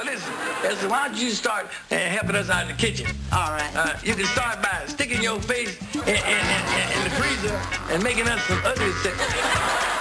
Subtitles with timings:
[0.00, 0.32] Well, listen,
[0.64, 3.06] Esther, why don't you start uh, helping us out in the kitchen?
[3.34, 3.70] All right.
[3.76, 7.54] Uh, you can start by sticking your face in, in, in, in the freezer
[7.92, 9.99] and making us some ugly stuff.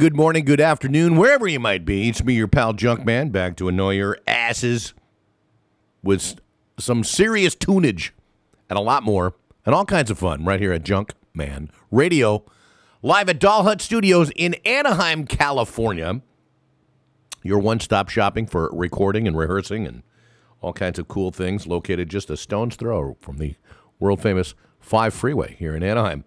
[0.00, 2.08] Good morning, good afternoon, wherever you might be.
[2.08, 4.94] It's me, your pal Junkman, back to annoy your asses
[6.02, 6.40] with
[6.78, 8.12] some serious tunage
[8.70, 9.34] and a lot more
[9.66, 12.46] and all kinds of fun right here at Junkman Radio,
[13.02, 16.22] live at Doll Hut Studios in Anaheim, California.
[17.42, 20.02] Your one stop shopping for recording and rehearsing and
[20.62, 23.54] all kinds of cool things, located just a stone's throw from the
[23.98, 26.24] world famous 5 freeway here in Anaheim.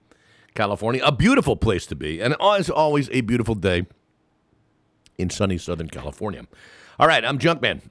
[0.53, 1.01] California.
[1.03, 3.85] A beautiful place to be, and as always, a beautiful day
[5.17, 6.45] in sunny Southern California.
[6.99, 7.81] All right, I'm Junkman.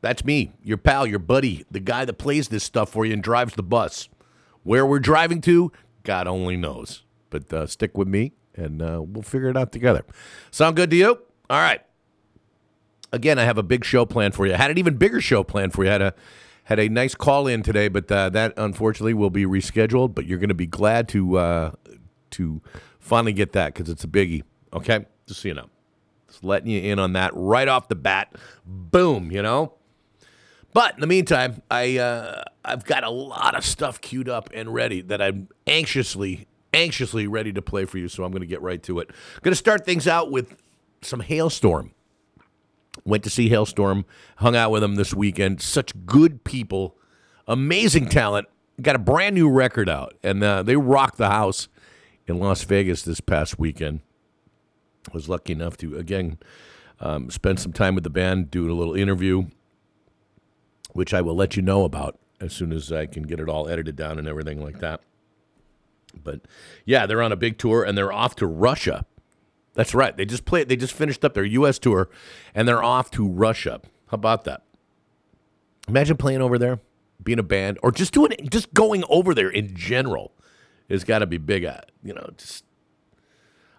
[0.00, 3.22] That's me, your pal, your buddy, the guy that plays this stuff for you and
[3.22, 4.08] drives the bus.
[4.64, 5.72] Where we're driving to,
[6.02, 7.04] God only knows.
[7.30, 10.04] But uh, stick with me, and uh, we'll figure it out together.
[10.50, 11.18] Sound good to you?
[11.48, 11.82] All right.
[13.12, 14.54] Again, I have a big show planned for you.
[14.54, 15.90] I had an even bigger show planned for you.
[15.90, 16.14] I had a
[16.64, 20.14] had a nice call in today, but uh, that unfortunately will be rescheduled.
[20.14, 21.72] But you're going to be glad to uh,
[22.32, 22.60] to
[22.98, 24.42] finally get that because it's a biggie.
[24.72, 25.68] Okay, just so you know,
[26.28, 28.34] just letting you in on that right off the bat.
[28.66, 29.74] Boom, you know.
[30.74, 34.72] But in the meantime, I uh, I've got a lot of stuff queued up and
[34.72, 38.08] ready that I'm anxiously anxiously ready to play for you.
[38.08, 39.10] So I'm going to get right to it.
[39.42, 40.56] Going to start things out with
[41.02, 41.90] some Halestorm.
[43.04, 44.04] Went to see Halestorm,
[44.36, 45.60] hung out with them this weekend.
[45.60, 46.96] Such good people,
[47.46, 48.48] amazing talent.
[48.80, 51.68] Got a brand new record out, and uh, they rocked the house
[52.26, 54.00] in Las Vegas this past weekend.
[55.12, 56.38] Was lucky enough to again
[57.00, 59.46] um, spend some time with the band, do a little interview,
[60.92, 63.68] which I will let you know about as soon as I can get it all
[63.68, 65.00] edited down and everything like that.
[66.22, 66.42] But
[66.84, 69.04] yeah, they're on a big tour and they're off to Russia.
[69.74, 70.16] That's right.
[70.16, 70.68] They just played.
[70.68, 71.78] They just finished up their U.S.
[71.78, 72.10] tour,
[72.54, 73.80] and they're off to Russia.
[74.08, 74.62] How about that?
[75.88, 76.80] Imagine playing over there,
[77.22, 80.32] being a band, or just doing, just going over there in general,
[80.88, 81.64] has got to be big.
[81.64, 82.64] At you know, just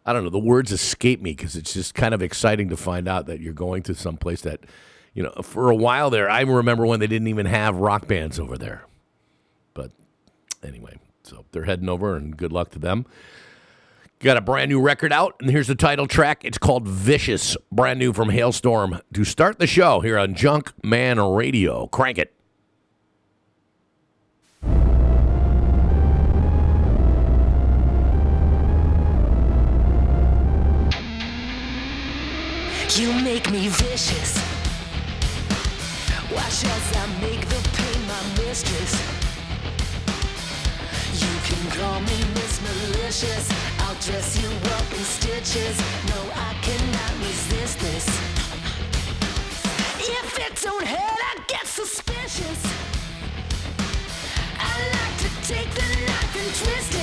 [0.06, 0.30] I don't know.
[0.30, 3.53] The words escape me because it's just kind of exciting to find out that you're
[3.53, 4.62] going to some place that,
[5.13, 6.30] you know, for a while there.
[6.30, 8.86] I remember when they didn't even have rock bands over there.
[9.74, 9.92] But
[10.62, 13.06] anyway, so they're heading over, and good luck to them.
[14.19, 16.46] Got a brand new record out, and here's the title track.
[16.46, 19.02] It's called Vicious, brand new from Halestorm.
[19.13, 22.34] To start the show here on Junk Man Radio, crank it.
[32.95, 34.38] You make me vicious.
[36.31, 38.94] Watch as I make the pain my mistress.
[41.18, 43.50] You can call me Miss Malicious.
[43.80, 45.75] I'll dress you up in stitches.
[46.10, 48.06] No, I cannot resist this.
[49.98, 52.62] If it don't hurt, I get suspicious.
[54.60, 57.02] I like to take the knife and twist it.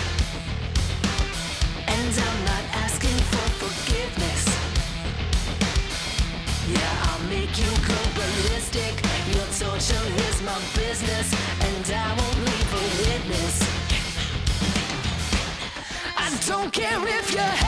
[16.81, 17.60] care if you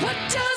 [0.00, 0.55] What doesn't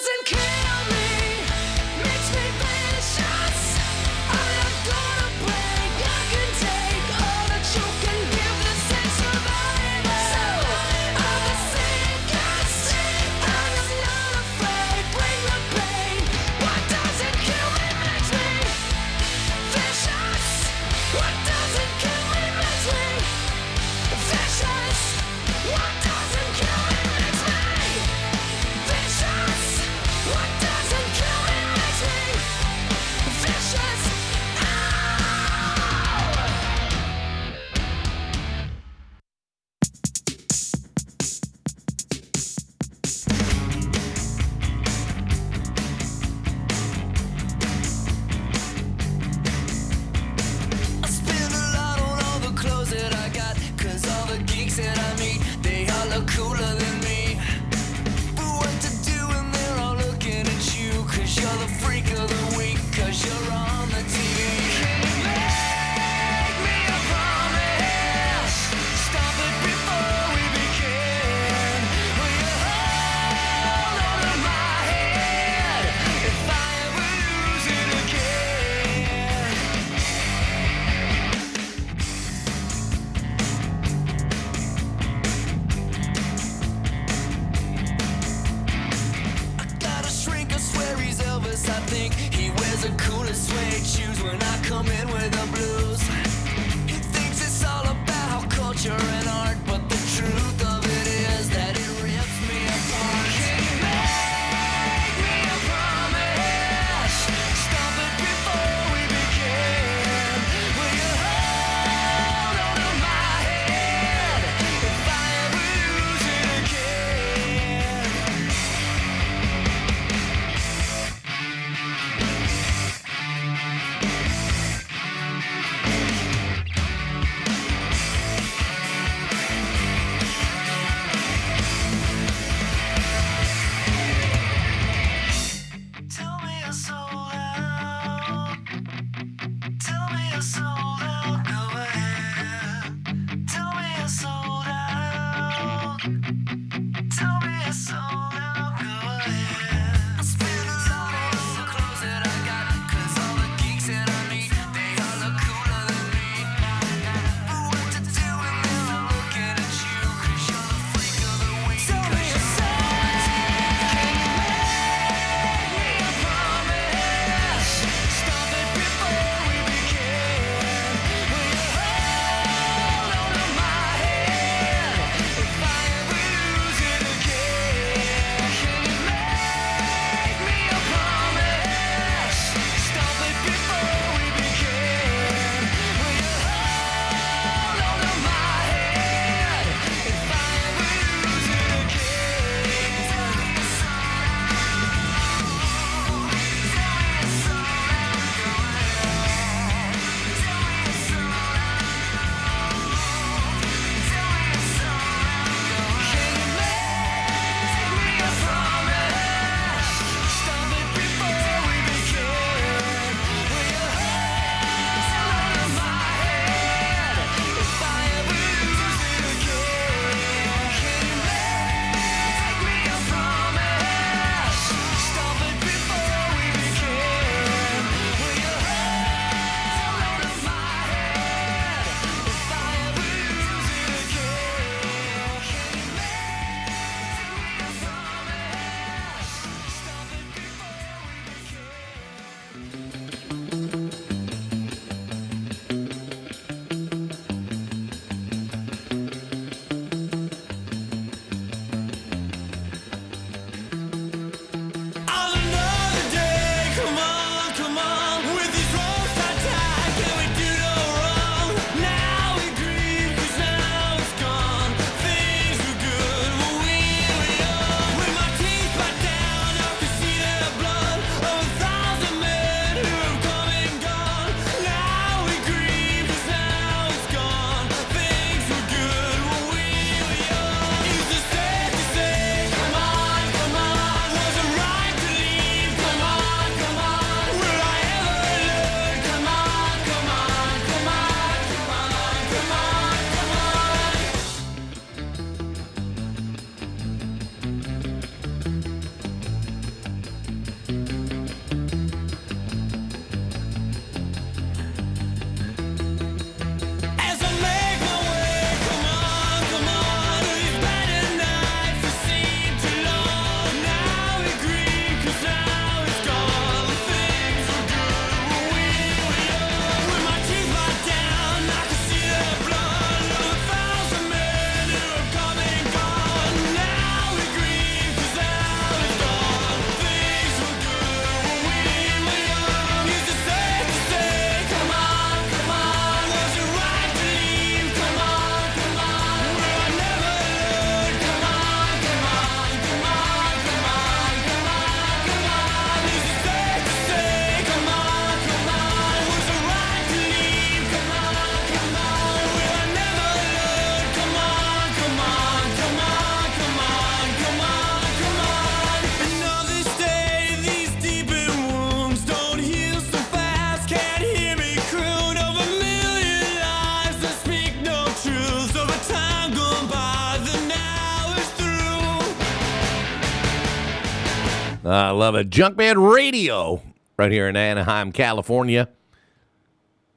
[374.89, 375.29] I love it.
[375.29, 376.63] Junkman Radio
[376.97, 378.69] right here in Anaheim, California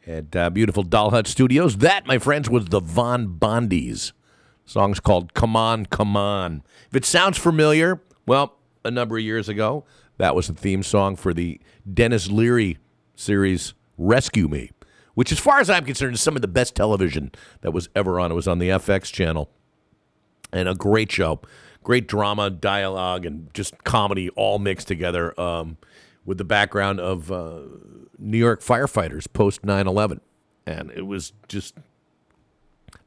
[0.06, 1.78] at uh, beautiful Doll Hut Studios.
[1.78, 4.12] That, my friends, was the Von Bondies.
[4.66, 6.62] Song's called Come On, Come On.
[6.90, 9.87] If it sounds familiar, well, a number of years ago,
[10.18, 11.58] that was the theme song for the
[11.90, 12.76] Denis Leary
[13.16, 14.72] series Rescue Me,
[15.14, 17.32] which, as far as I'm concerned, is some of the best television
[17.62, 18.30] that was ever on.
[18.30, 19.49] It was on the FX channel
[20.52, 21.40] and a great show.
[21.82, 25.76] Great drama, dialogue, and just comedy all mixed together um,
[26.24, 27.60] with the background of uh,
[28.18, 30.20] New York firefighters post 9 11.
[30.66, 31.74] And it was just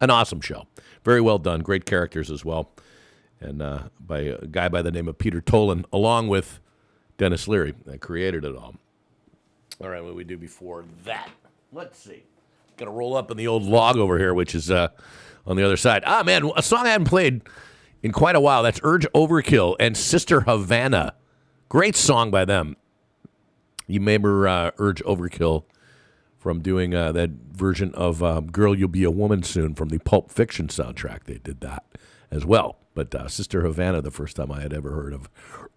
[0.01, 0.67] an awesome show.
[1.03, 1.61] Very well done.
[1.61, 2.71] Great characters as well.
[3.39, 6.59] And uh, by a guy by the name of Peter Tolan, along with
[7.17, 8.75] Denis Leary, that created it all.
[9.81, 11.29] All right, what we do before that?
[11.71, 12.23] Let's see.
[12.77, 14.89] To roll up in the old log over here, which is uh,
[15.45, 16.03] on the other side.
[16.05, 17.41] Ah, man, a song I hadn't played
[18.05, 18.61] in quite a while.
[18.61, 21.15] That's Urge Overkill and Sister Havana.
[21.69, 22.77] Great song by them.
[23.87, 25.63] You may remember uh, Urge Overkill
[26.37, 29.97] from doing uh, that version of um, Girl, You'll Be a Woman Soon from the
[29.97, 31.23] Pulp Fiction soundtrack.
[31.23, 31.83] They did that
[32.29, 32.77] as well.
[32.93, 35.27] But uh, Sister Havana, the first time I had ever heard of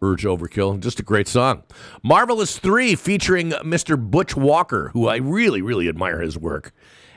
[0.03, 0.81] Urge Overkill.
[0.81, 1.63] Just a great song.
[2.03, 3.99] Marvelous 3 featuring Mr.
[3.99, 6.73] Butch Walker, who I really, really admire his work,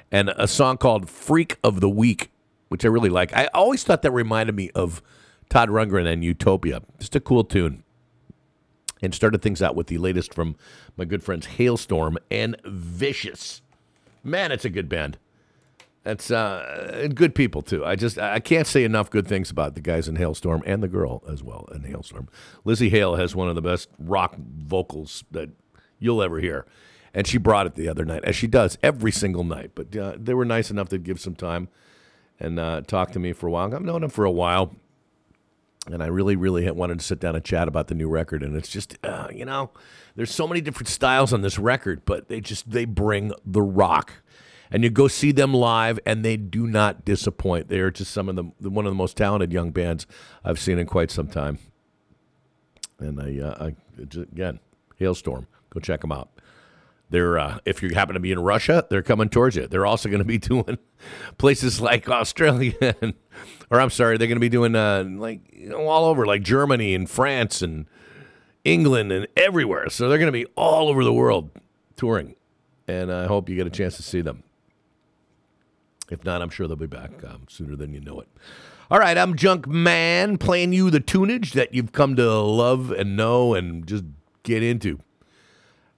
[0.09, 2.31] and a song called Freak of the Week,
[2.71, 3.35] which I really like.
[3.35, 5.01] I always thought that reminded me of
[5.49, 6.81] Todd Rundgren and Utopia.
[6.99, 7.83] Just a cool tune
[9.01, 10.55] and started things out with the latest from
[10.95, 13.61] my good friends Halestorm and Vicious.
[14.23, 15.17] Man, it's a good band.
[16.03, 17.85] That's uh, good people too.
[17.85, 20.87] I just I can't say enough good things about the guys in Halestorm and the
[20.87, 22.29] girl as well in Halestorm.
[22.65, 25.49] Lzzy Hale has one of the best rock vocals that
[25.99, 26.65] you'll ever hear,
[27.13, 29.71] and she brought it the other night, as she does every single night.
[29.75, 31.67] But uh, they were nice enough to give some time
[32.41, 33.73] and uh, talk to me for a while.
[33.73, 34.75] I've known them for a while
[35.87, 38.43] and I really, really wanted to sit down and chat about the new record.
[38.43, 39.71] And it's just, uh, you know,
[40.15, 44.21] there's so many different styles on this record, but they just they bring the rock.
[44.73, 47.67] And you go see them live, and they do not disappoint.
[47.67, 50.07] They are just some of the one of the most talented young bands
[50.45, 51.57] I've seen in quite some time.
[52.99, 54.59] And I, uh, I again,
[54.99, 56.29] Halestorm, go check them out.
[57.11, 59.67] They're uh, if you happen to be in Russia, they're coming towards you.
[59.67, 60.77] They're also going to be doing
[61.37, 63.13] places like Australia, and,
[63.69, 66.41] or I'm sorry, they're going to be doing uh, like you know, all over, like
[66.41, 67.85] Germany and France and
[68.63, 69.89] England and everywhere.
[69.89, 71.51] So they're going to be all over the world
[71.97, 72.35] touring,
[72.87, 74.43] and I hope you get a chance to see them.
[76.09, 78.29] If not, I'm sure they'll be back um, sooner than you know it.
[78.89, 83.53] All right, I'm Junkman playing you the tunage that you've come to love and know
[83.53, 84.05] and just
[84.43, 84.99] get into.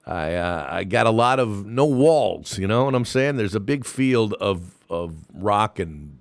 [0.06, 3.36] I uh, I got a lot of no walls, you know what I'm saying?
[3.36, 6.18] There's a big field of of rock and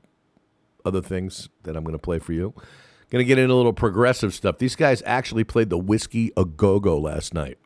[0.85, 2.53] other things that I'm going to play for you.
[3.09, 4.57] Going to get into a little progressive stuff.
[4.57, 7.59] These guys actually played the Whisky a Go Go last night.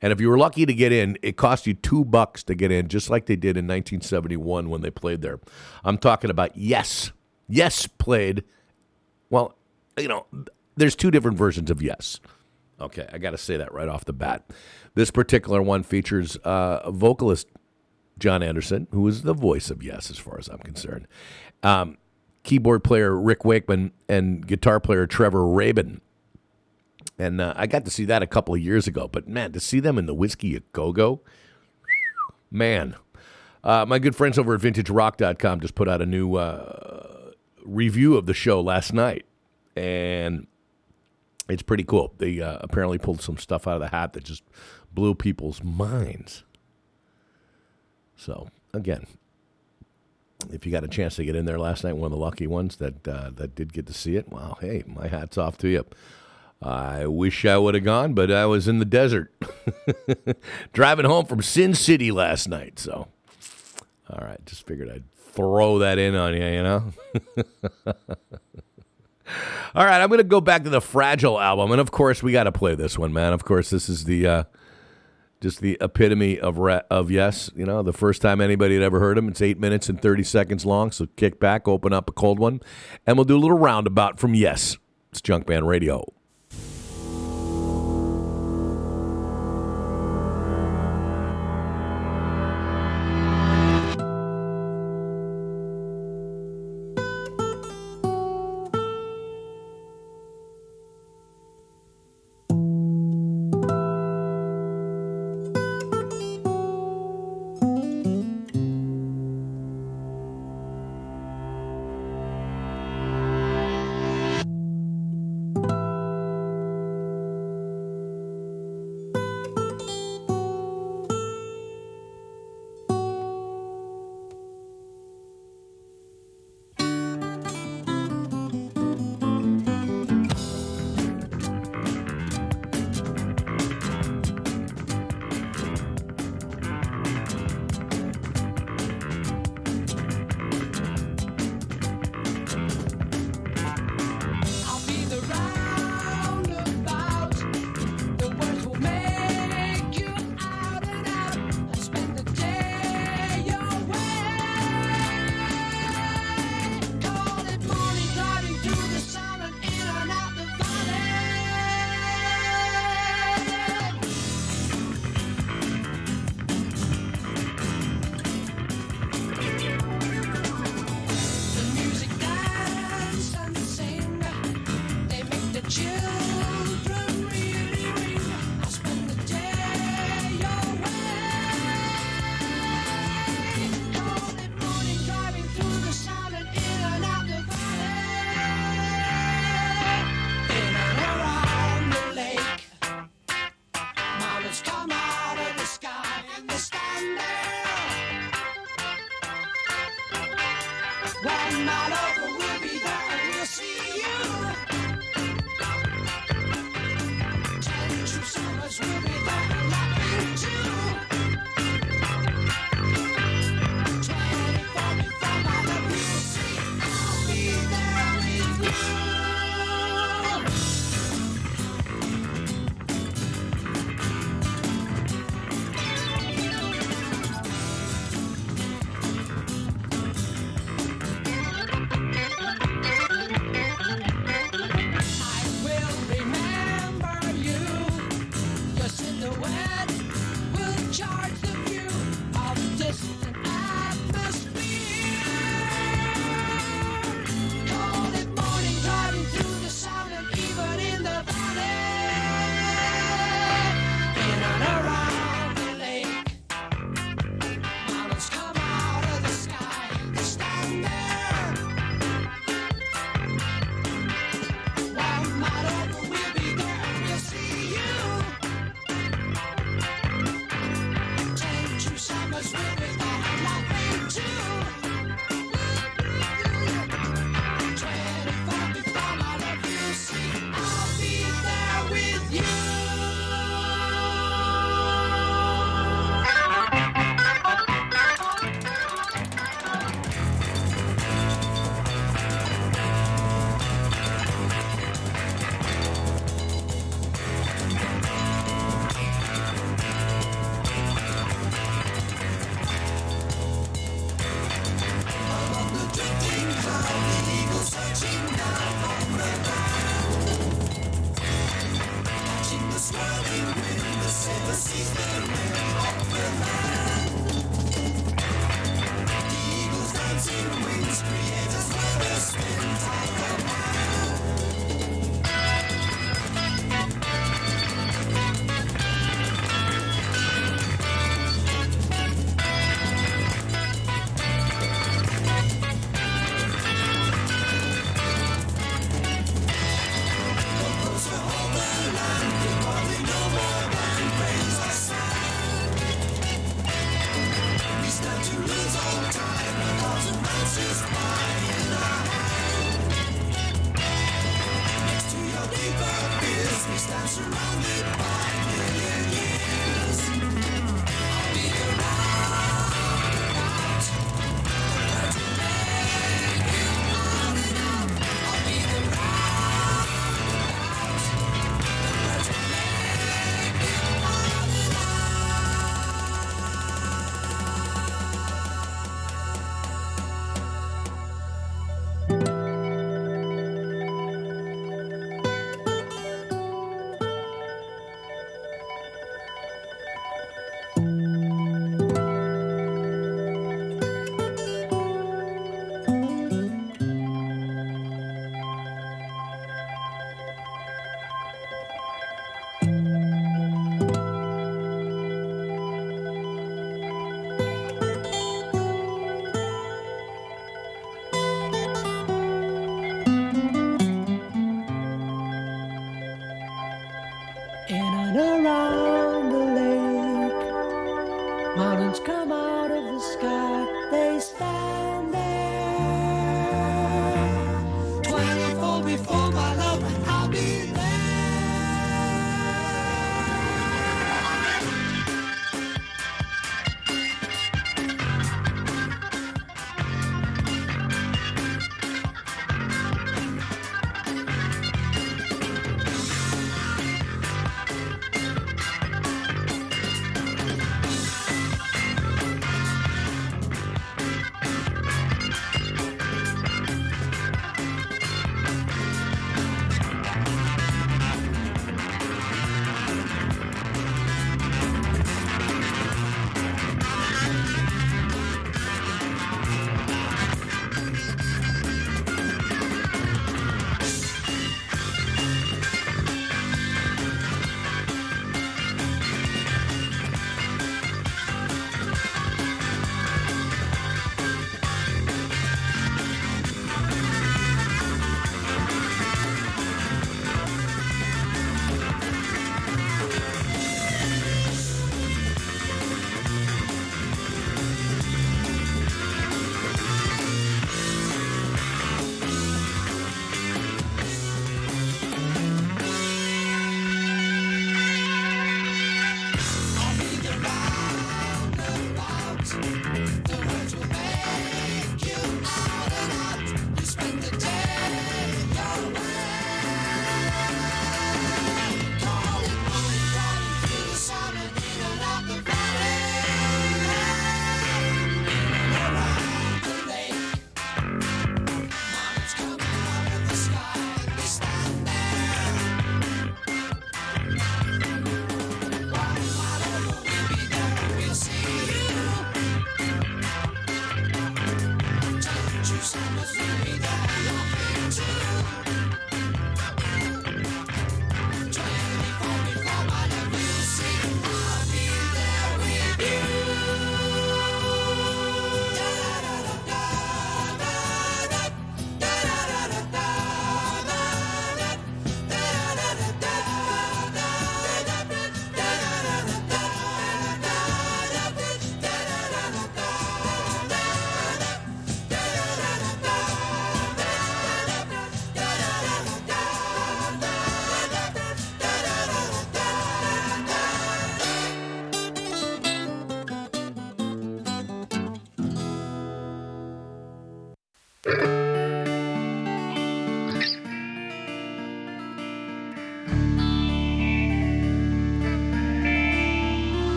[0.00, 2.72] And if you were lucky to get in, it cost you two bucks to get
[2.72, 5.40] in, just like they did in 1971 when they played there.
[5.84, 7.12] I'm talking about Yes.
[7.48, 8.44] Yes played.
[9.28, 9.56] Well,
[9.98, 10.24] you know,
[10.74, 12.18] there's two different versions of Yes.
[12.80, 14.44] Okay, I got to say that right off the bat.
[14.94, 17.48] This particular one features uh, vocalist
[18.18, 21.08] Jon Anderson, who is the voice of Yes, as far as I'm concerned.
[21.62, 21.98] Um,
[22.44, 26.00] keyboard player Rick Wakeman and guitar player Trevor Rabin.
[27.18, 29.08] And uh, I got to see that a couple of years ago.
[29.08, 31.20] But man, to see them in the Whisky a Go Go,
[32.50, 32.96] man.
[33.62, 37.30] Uh, my good friends over at VintageRock.com just put out a new uh,
[37.64, 39.24] review of the show last night.
[39.74, 40.46] And
[41.48, 42.12] it's pretty cool.
[42.18, 44.44] They uh, apparently pulled some stuff out of the hat that just
[44.94, 46.44] blew people's minds.
[48.16, 49.06] So again,
[50.52, 52.46] if you got a chance to get in there last night, one of the lucky
[52.46, 54.28] ones that uh, that did get to see it.
[54.28, 55.84] Wow, hey, my hat's off to you.
[56.62, 59.32] I wish I would have gone, but I was in the desert
[60.72, 62.78] driving home from Sin City last night.
[62.78, 63.08] So,
[64.08, 66.92] all right, just figured I'd throw that in on you, you know.
[69.74, 72.30] All right, I'm going to go back to the Fragile album, and of course, we
[72.30, 73.32] got to play this one, man.
[73.32, 74.44] Of course, this is the uh,
[75.44, 77.50] just the epitome of re- of yes.
[77.54, 79.28] You know, the first time anybody had ever heard him.
[79.28, 80.90] It's eight minutes and thirty seconds long.
[80.90, 82.60] So kick back, open up a cold one,
[83.06, 84.78] and we'll do a little roundabout from yes.
[85.12, 86.12] It's Junkman Radio.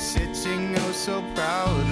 [0.00, 1.89] Sitting oh so proudly.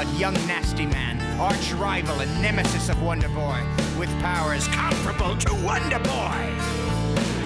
[0.00, 3.60] About young Nasty Man, arch rival and nemesis of Wonder Boy,
[3.98, 6.40] with powers comparable to Wonder Boy.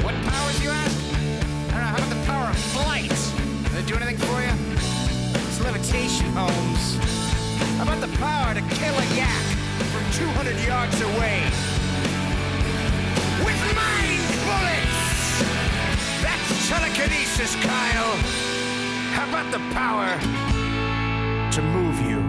[0.05, 0.97] What powers, you ask?
[1.15, 1.91] I don't know.
[1.91, 3.09] How about the power of flight?
[3.09, 4.55] Does it do anything for you?
[5.49, 6.97] It's levitation, Holmes.
[7.77, 9.45] How about the power to kill a yak
[9.91, 11.43] from 200 yards away?
[13.43, 15.43] With mind bullets!
[16.23, 18.15] That's telekinesis, Kyle.
[19.11, 20.21] How about the power
[21.51, 22.24] to move you?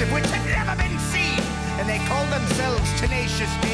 [0.00, 1.38] Of which had never been seen,
[1.78, 3.73] and they called themselves Tenacious D.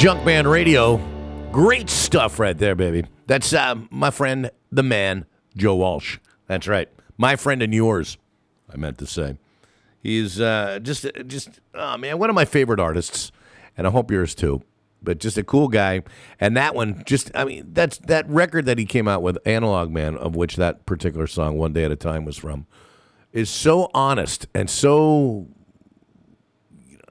[0.00, 0.96] Junkman Radio.
[1.52, 3.04] Great stuff right there, baby.
[3.26, 6.16] That's uh, my friend, the man, Joe Walsh.
[6.46, 6.88] That's right.
[7.18, 8.16] My friend and yours,
[8.72, 9.36] I meant to say.
[10.02, 13.30] He's uh, just, just, oh man, one of my favorite artists,
[13.76, 14.62] and I hope yours too.
[15.02, 16.02] But just a cool guy,
[16.40, 19.90] and that one, just, I mean, that's that record that he came out with, Analog
[19.90, 22.64] Man, of which that particular song, "One Day at a Time," was from,
[23.34, 25.48] is so honest and so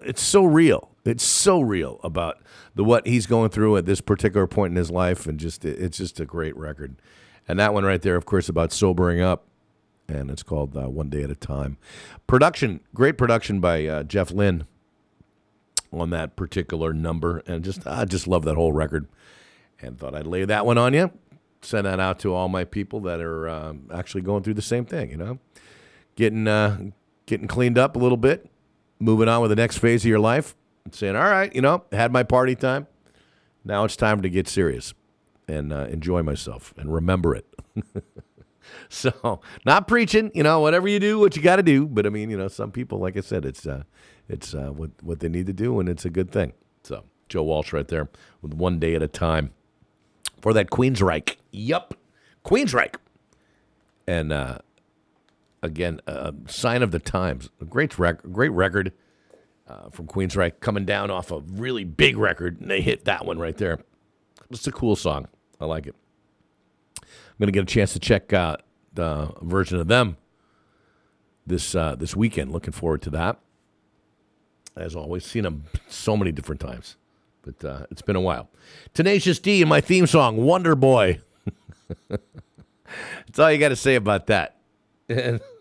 [0.01, 0.89] it's so real.
[1.05, 2.37] It's so real about
[2.79, 5.97] the what he's going through at this particular point in his life, and just it's
[5.97, 6.95] just a great record.
[7.45, 9.43] And that one right there, of course, about sobering up,
[10.07, 11.77] and it's called uh, One Day at a Time.
[12.25, 14.65] Production, great production by uh, Jeff Lynne
[15.91, 19.09] on that particular number, and just I just love that whole record,
[19.81, 21.11] and thought I'd lay that one on you.
[21.61, 24.85] Send that out to all my people that are um, actually going through the same
[24.85, 25.11] thing.
[25.11, 25.39] You know,
[26.15, 26.91] getting uh,
[27.25, 28.49] getting cleaned up a little bit,
[28.99, 30.55] moving on with the next phase of your life,
[30.89, 32.87] and saying, "All right, you know, had my party time.
[33.63, 34.93] Now it's time to get serious
[35.47, 37.45] and uh, enjoy myself and remember it."
[38.89, 41.85] so, not preaching, you know, whatever you do, what you got to do.
[41.85, 43.83] But I mean, you know, some people, like I said, it's uh,
[44.27, 46.53] it's uh, what what they need to do, and it's a good thing.
[46.83, 48.09] So, Joe Walsh right there
[48.41, 49.51] with one day at a time
[50.41, 51.35] for that Queensryche.
[51.51, 51.93] Yup,
[52.43, 52.95] Queensryche.
[54.07, 54.57] And uh,
[55.61, 57.49] again, a sign of the times.
[57.61, 58.91] A great rec- great record
[59.69, 63.37] uh, from Queensryche coming down off a really big record, and they hit that one
[63.37, 63.79] right there.
[64.49, 65.27] It's a cool song.
[65.61, 65.95] I like it.
[67.01, 67.05] I'm
[67.39, 68.63] gonna get a chance to check out
[68.93, 70.17] the version of them
[71.45, 72.51] this uh, this weekend.
[72.51, 73.39] Looking forward to that.
[74.75, 76.95] As always, seen them so many different times,
[77.43, 78.49] but uh, it's been a while.
[78.93, 81.19] Tenacious D and my theme song, Wonder Boy.
[82.09, 84.57] That's all you got to say about that.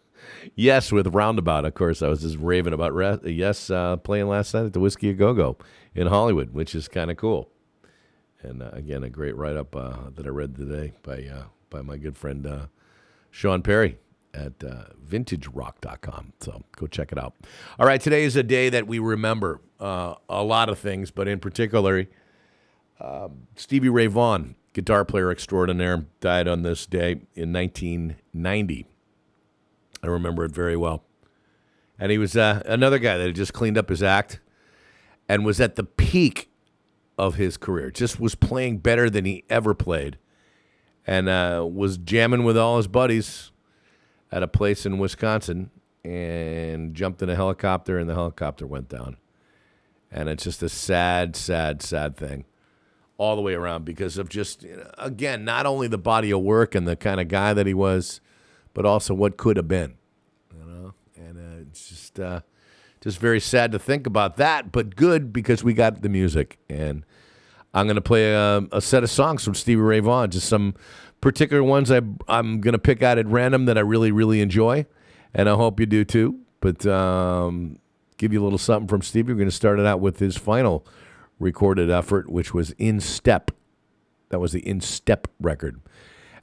[0.54, 4.54] Yes, with Roundabout, of course, I was just raving about re- yes uh, playing last
[4.54, 5.56] night at the Whisky a Go Go
[5.94, 7.50] in Hollywood, which is kind of cool.
[8.40, 11.82] And uh, again, a great write up uh, that I read today by uh, by
[11.82, 12.66] my good friend uh,
[13.30, 13.98] Sean Perry
[14.34, 16.32] at uh, vintagerock.com.
[16.40, 17.34] So go check it out.
[17.78, 21.28] All right, today is a day that we remember uh, a lot of things, but
[21.28, 22.06] in particular,
[23.00, 28.86] um, Stevie Ray Vaughan, guitar player extraordinaire, died on this day in 1990.
[30.02, 31.04] I remember it very well.
[31.98, 34.40] And he was uh, another guy that had just cleaned up his act
[35.28, 36.50] and was at the peak
[37.18, 37.90] of his career.
[37.90, 40.18] Just was playing better than he ever played,
[41.06, 43.50] and uh, was jamming with all his buddies
[44.30, 45.70] at a place in Wisconsin,
[46.04, 49.16] and jumped in a helicopter, and the helicopter went down.
[50.10, 52.44] And it's just a sad, sad, sad thing
[53.18, 54.64] all the way around because of just
[54.96, 58.20] again not only the body of work and the kind of guy that he was,
[58.78, 59.96] but also what could have been.
[60.56, 62.42] You know, and uh, it's just uh,
[63.00, 66.60] just very sad to think about that, but good because we got the music.
[66.70, 67.04] And
[67.74, 70.74] I'm going to play a, a set of songs from Stevie Ray Vaughan, just some
[71.20, 74.86] particular ones I, I'm going to pick out at random that I really, really enjoy.
[75.34, 76.38] And I hope you do too.
[76.60, 77.80] But um,
[78.16, 79.32] give you a little something from Stevie.
[79.32, 80.86] We're going to start it out with his final
[81.40, 83.50] recorded effort, which was In Step.
[84.28, 85.80] That was the In Step record.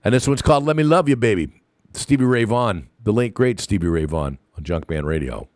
[0.03, 1.61] And this one's called Let Me Love You, Baby.
[1.97, 5.47] Stevie Ray Vaughan, the late, great Stevie Ray Vaughan on Junkman Radio.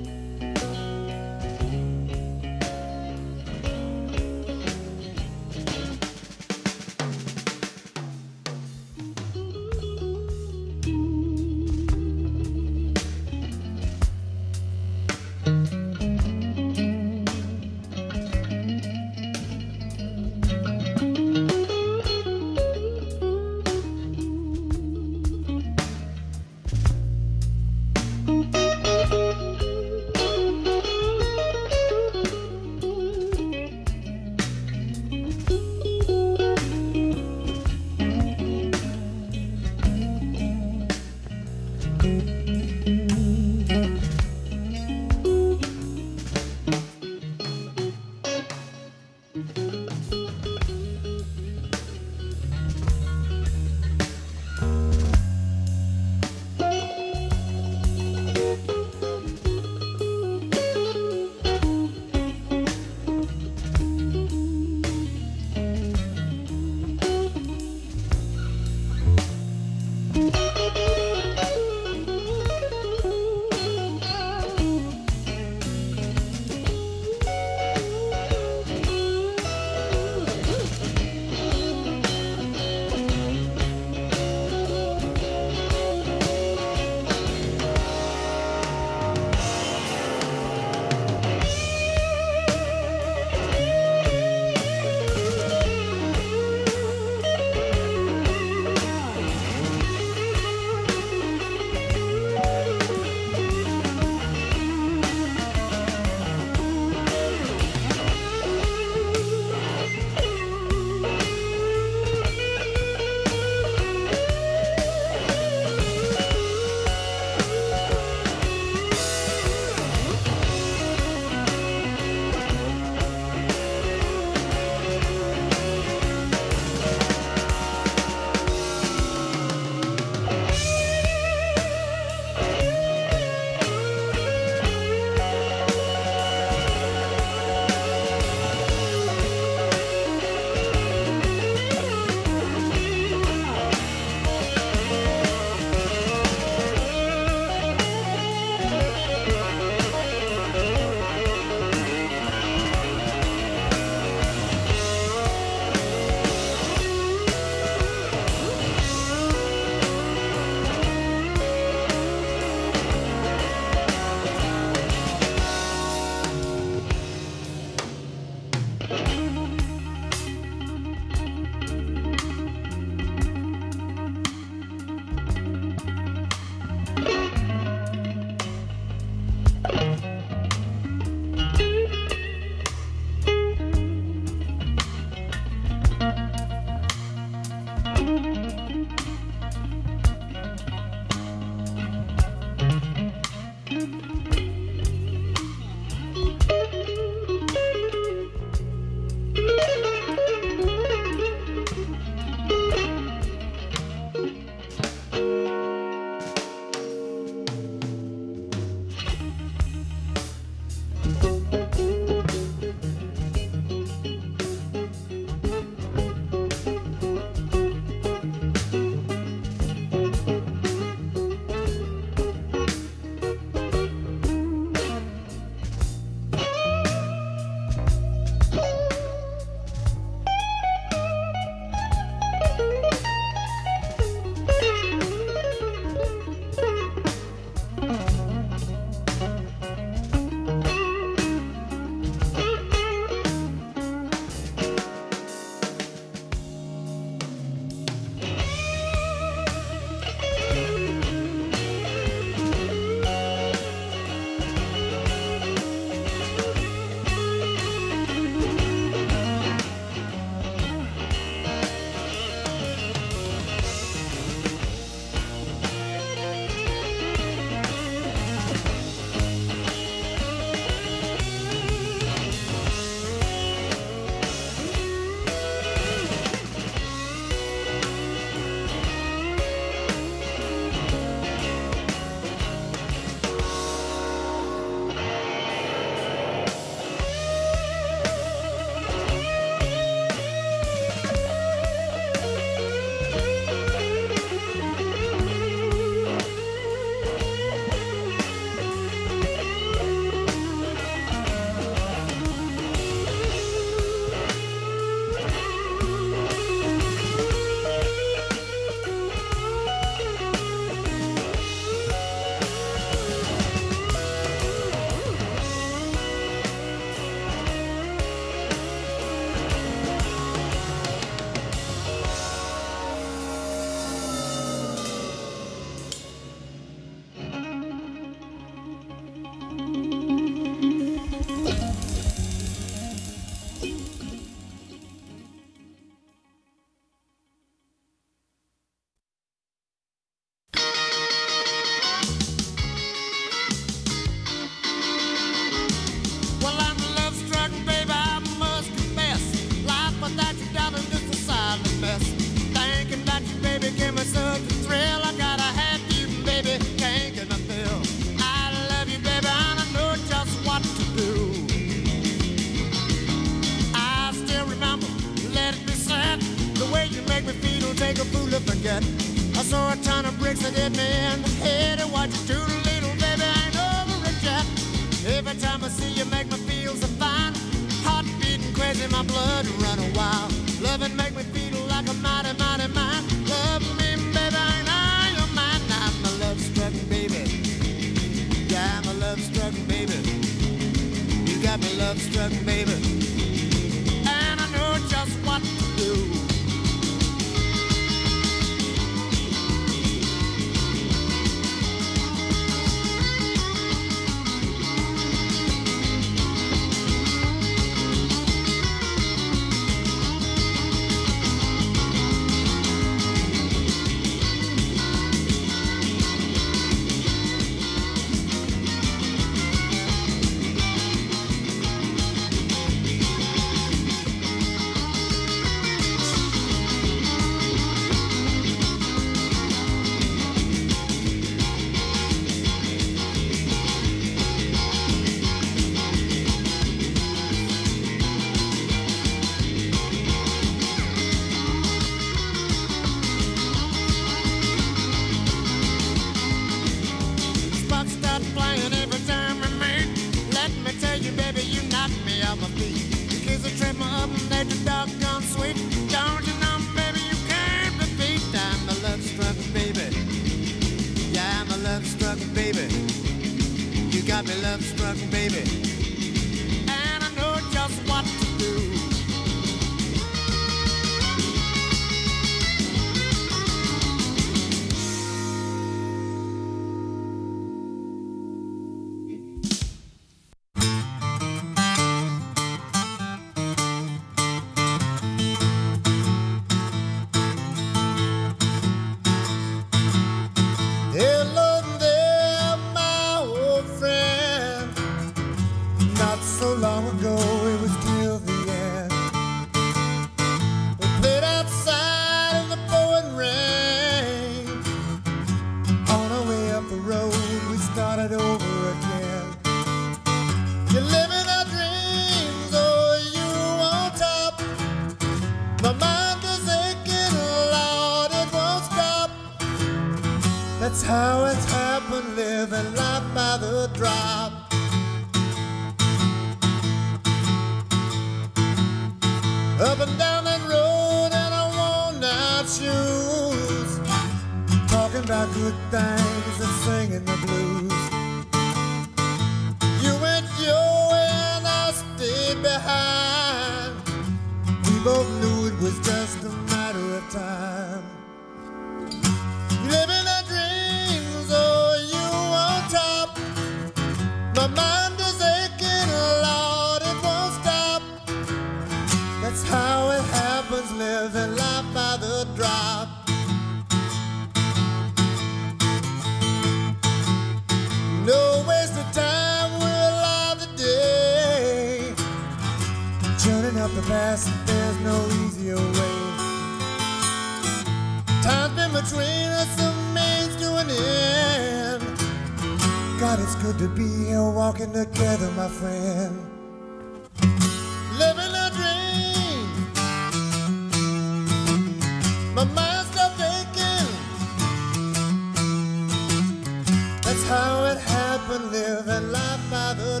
[598.54, 600.00] living life by the.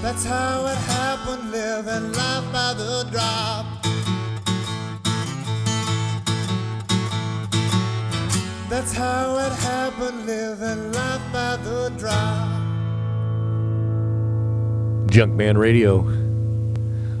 [0.00, 3.04] That's how it happened, living life by the.
[8.68, 11.90] That's how it happened, living life by the.
[15.10, 16.02] Junkman Radio.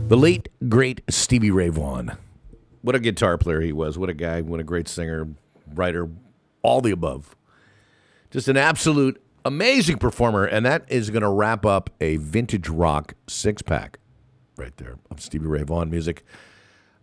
[0.08, 2.12] The late, great Stevie Ray Vaughan.
[2.82, 3.98] What a guitar player he was.
[3.98, 4.42] What a guy.
[4.42, 5.26] What a great singer
[5.74, 6.08] writer,
[6.62, 7.36] all the above.
[8.30, 10.44] Just an absolute amazing performer.
[10.44, 13.98] And that is going to wrap up a vintage rock six pack
[14.56, 16.24] right there of Stevie Ray Vaughan music.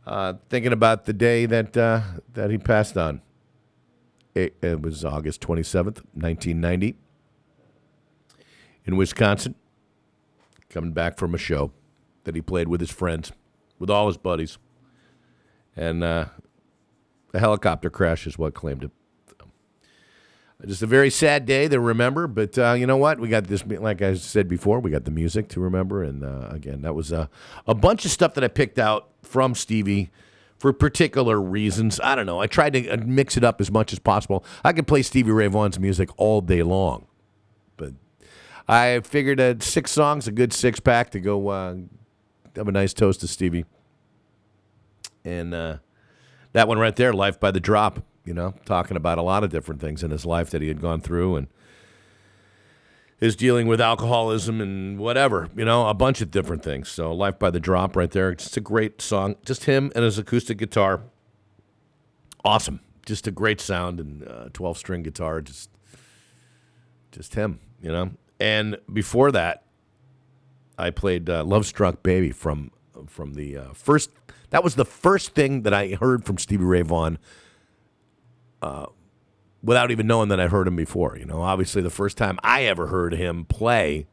[0.05, 2.01] Uh, thinking about the day that uh,
[2.33, 3.21] that he passed on.
[4.33, 6.95] It, it was August 27th, 1990,
[8.85, 9.55] in Wisconsin,
[10.69, 11.71] coming back from a show
[12.23, 13.33] that he played with his friends,
[13.77, 14.57] with all his buddies.
[15.75, 16.27] And uh,
[17.33, 18.91] a helicopter crash is what claimed it.
[20.65, 23.19] Just a very sad day to remember, but uh, you know what?
[23.19, 26.03] We got this, like I said before, we got the music to remember.
[26.03, 27.29] And uh, again, that was a
[27.65, 30.11] bunch of stuff that I picked out from Stevie
[30.59, 31.99] for particular reasons.
[32.03, 32.39] I don't know.
[32.39, 34.45] I tried to uh, mix it up as much as possible.
[34.63, 37.07] I could play Stevie Ray Vaughan's music all day long,
[37.77, 37.93] but
[38.67, 41.75] I figured that six songs, a good six pack to go uh,
[42.55, 43.65] have a nice toast to Stevie.
[45.25, 45.77] And uh,
[46.53, 49.49] that one right there, Life by the Drop, you know, talking about a lot of
[49.49, 51.47] different things in his life that he had gone through and
[53.19, 56.89] is dealing with alcoholism and whatever, you know, a bunch of different things.
[56.89, 58.33] So Life by the Drop right there.
[58.33, 59.35] Just a great song.
[59.45, 61.01] Just him and his acoustic guitar.
[62.43, 62.81] Awesome.
[63.05, 65.41] Just a great sound and uh, 12 string guitar.
[65.41, 65.69] Just,
[67.11, 68.11] just him, you know.
[68.39, 69.63] And before that,
[70.77, 72.71] I played uh, "Love Struck Baby" from
[73.07, 74.09] from the uh, first.
[74.51, 77.17] That was the first thing that I heard from Stevie Ray Vaughan,
[78.61, 78.85] uh,
[79.63, 81.17] without even knowing that I heard him before.
[81.17, 84.07] You know, obviously the first time I ever heard him play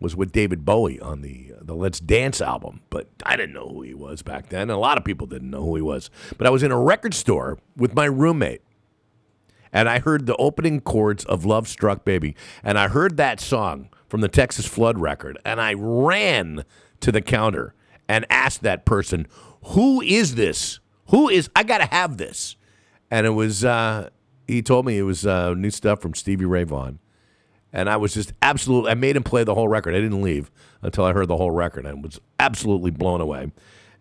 [0.00, 3.82] was with David Bowie on the the Let's Dance album, but I didn't know who
[3.82, 4.62] he was back then.
[4.62, 6.10] And a lot of people didn't know who he was.
[6.36, 8.62] But I was in a record store with my roommate,
[9.72, 12.36] and I heard the opening chords of Love Struck Baby.
[12.62, 15.38] And I heard that song from the Texas Flood record.
[15.44, 16.64] And I ran
[17.00, 17.74] to the counter
[18.08, 19.26] and asked that person,
[19.68, 20.80] Who is this?
[21.08, 22.56] Who is, I got to have this.
[23.10, 24.10] And it was, uh,
[24.46, 26.98] he told me it was uh, new stuff from Stevie Ray Vaughan.
[27.72, 29.94] And I was just absolutely, I made him play the whole record.
[29.94, 30.50] I didn't leave
[30.80, 33.52] until I heard the whole record and was absolutely blown away.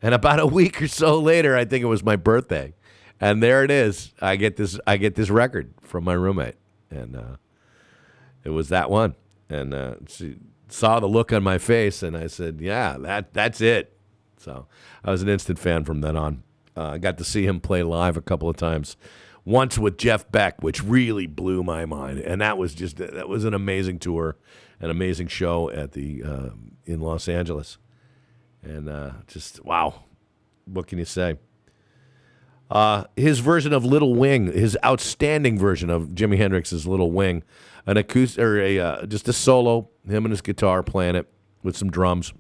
[0.02, 2.74] And about a week or so later, I think it was my birthday.
[3.20, 4.14] And there it is.
[4.22, 4.80] I get this.
[4.86, 6.54] I get this record from my roommate,
[6.92, 7.38] and uh,
[8.44, 9.16] it was that one.
[9.50, 10.38] And uh, she
[10.70, 13.97] saw the look on my face, and I said, "Yeah, that that's it."
[14.38, 14.68] So
[15.04, 16.44] I was an instant fan from then on.
[16.76, 18.98] Uh, I got to see him play live a couple of times.
[19.44, 23.46] Once with Jeff Beck, which really blew my mind, and that was just that was
[23.46, 24.36] an amazing tour,
[24.80, 26.50] an amazing show at the uh,
[26.86, 27.78] in Los Angeles,
[28.62, 30.04] and uh, just wow,
[30.66, 31.38] what can you say?
[32.70, 37.44] Uh, his version of Little Wing, his outstanding version of Jimi Hendrix's Little Wing,
[37.86, 41.32] an acoustic or a uh, just a solo, him and his guitar playing it
[41.64, 42.34] with some drums.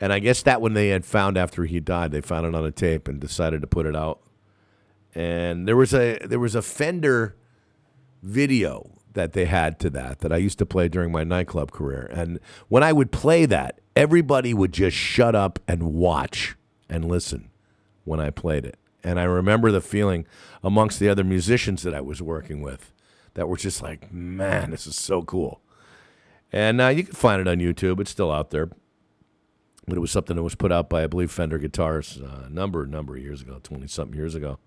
[0.00, 2.64] And I guess that one they had found after he died, they found it on
[2.64, 4.20] a tape and decided to put it out.
[5.14, 7.36] And there was a there was a Fender
[8.22, 12.08] video that they had to that that I used to play during my nightclub career.
[12.12, 12.38] And
[12.68, 16.56] when I would play that, everybody would just shut up and watch
[16.88, 17.50] and listen
[18.04, 18.78] when I played it.
[19.02, 20.26] And I remember the feeling
[20.62, 22.92] amongst the other musicians that I was working with
[23.34, 25.60] that were just like, man, this is so cool.
[26.52, 28.00] And uh, you can find it on YouTube.
[28.00, 28.70] It's still out there.
[29.88, 32.50] But it was something that was put out by, I believe, Fender Guitars uh, a
[32.50, 34.58] number, number of years ago, 20 something years ago.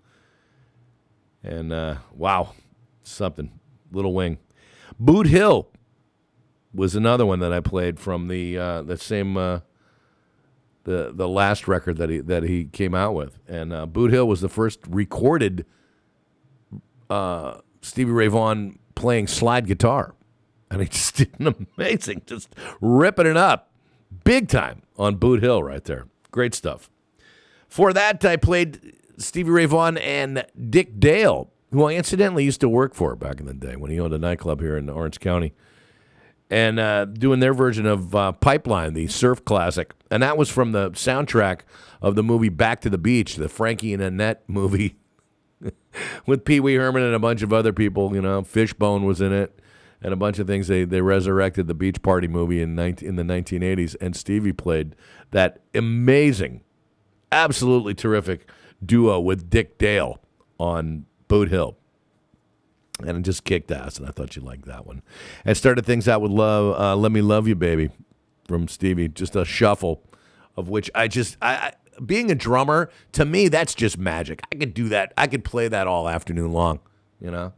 [1.44, 2.54] And uh, wow,
[3.04, 3.60] something.
[3.92, 4.38] Little Wing.
[4.98, 5.68] Boot Hill
[6.74, 9.60] was another one that I played from the uh, the same uh,
[10.84, 14.26] the the last record that he that he came out with, and uh, Boot Hill
[14.26, 15.66] was the first recorded
[17.10, 20.14] uh, Stevie Ray Vaughan playing slide guitar,
[20.70, 23.72] and he just did an amazing, just ripping it up,
[24.24, 26.06] big time on Boot Hill right there.
[26.30, 26.90] Great stuff.
[27.68, 32.68] For that, I played Stevie Ray Vaughan and Dick Dale, who I incidentally used to
[32.68, 35.52] work for back in the day when he owned a nightclub here in Orange County
[36.50, 39.94] and uh, doing their version of uh, Pipeline, the surf classic.
[40.10, 41.60] And that was from the soundtrack
[42.02, 44.96] of the movie Back to the Beach, the Frankie and Annette movie
[46.26, 48.14] with Pee Wee Herman and a bunch of other people.
[48.14, 49.58] You know, Fishbone was in it
[50.02, 50.68] and a bunch of things.
[50.68, 54.94] They, they resurrected the Beach Party movie in, 19, in the 1980s, and Stevie played
[55.30, 56.62] that amazing,
[57.30, 58.48] absolutely terrific
[58.84, 60.20] duo with Dick Dale
[60.58, 61.76] on Boot Hill
[63.00, 63.98] and it just kicked ass.
[63.98, 65.02] And I thought you'd like that one.
[65.44, 67.90] And started things out with "Love, uh, Let Me Love You, Baby"
[68.46, 69.08] from Stevie.
[69.08, 70.02] Just a shuffle,
[70.56, 71.72] of which I just I, I
[72.04, 74.42] being a drummer to me that's just magic.
[74.52, 75.12] I could do that.
[75.16, 76.80] I could play that all afternoon long.
[77.20, 77.52] You know,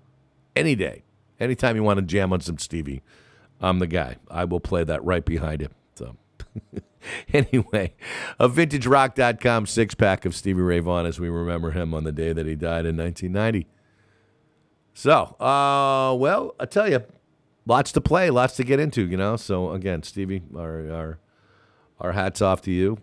[0.55, 1.04] any day,
[1.41, 3.03] anytime you want to jam on some Stevie,
[3.61, 4.17] I'm the guy.
[4.31, 5.73] I will play that right behind him.
[5.95, 6.17] So.
[7.33, 7.95] anyway,
[8.39, 12.33] a vintagerock.com six pack of Stevie Ray Vaughan as we remember him on the day
[12.33, 13.67] that he died in 1990.
[14.95, 17.05] So, uh, well, I tell you,
[17.67, 19.37] lots to play, lots to get into, you know.
[19.37, 21.19] So again, Stevie, our our
[22.01, 22.99] our hats off to you.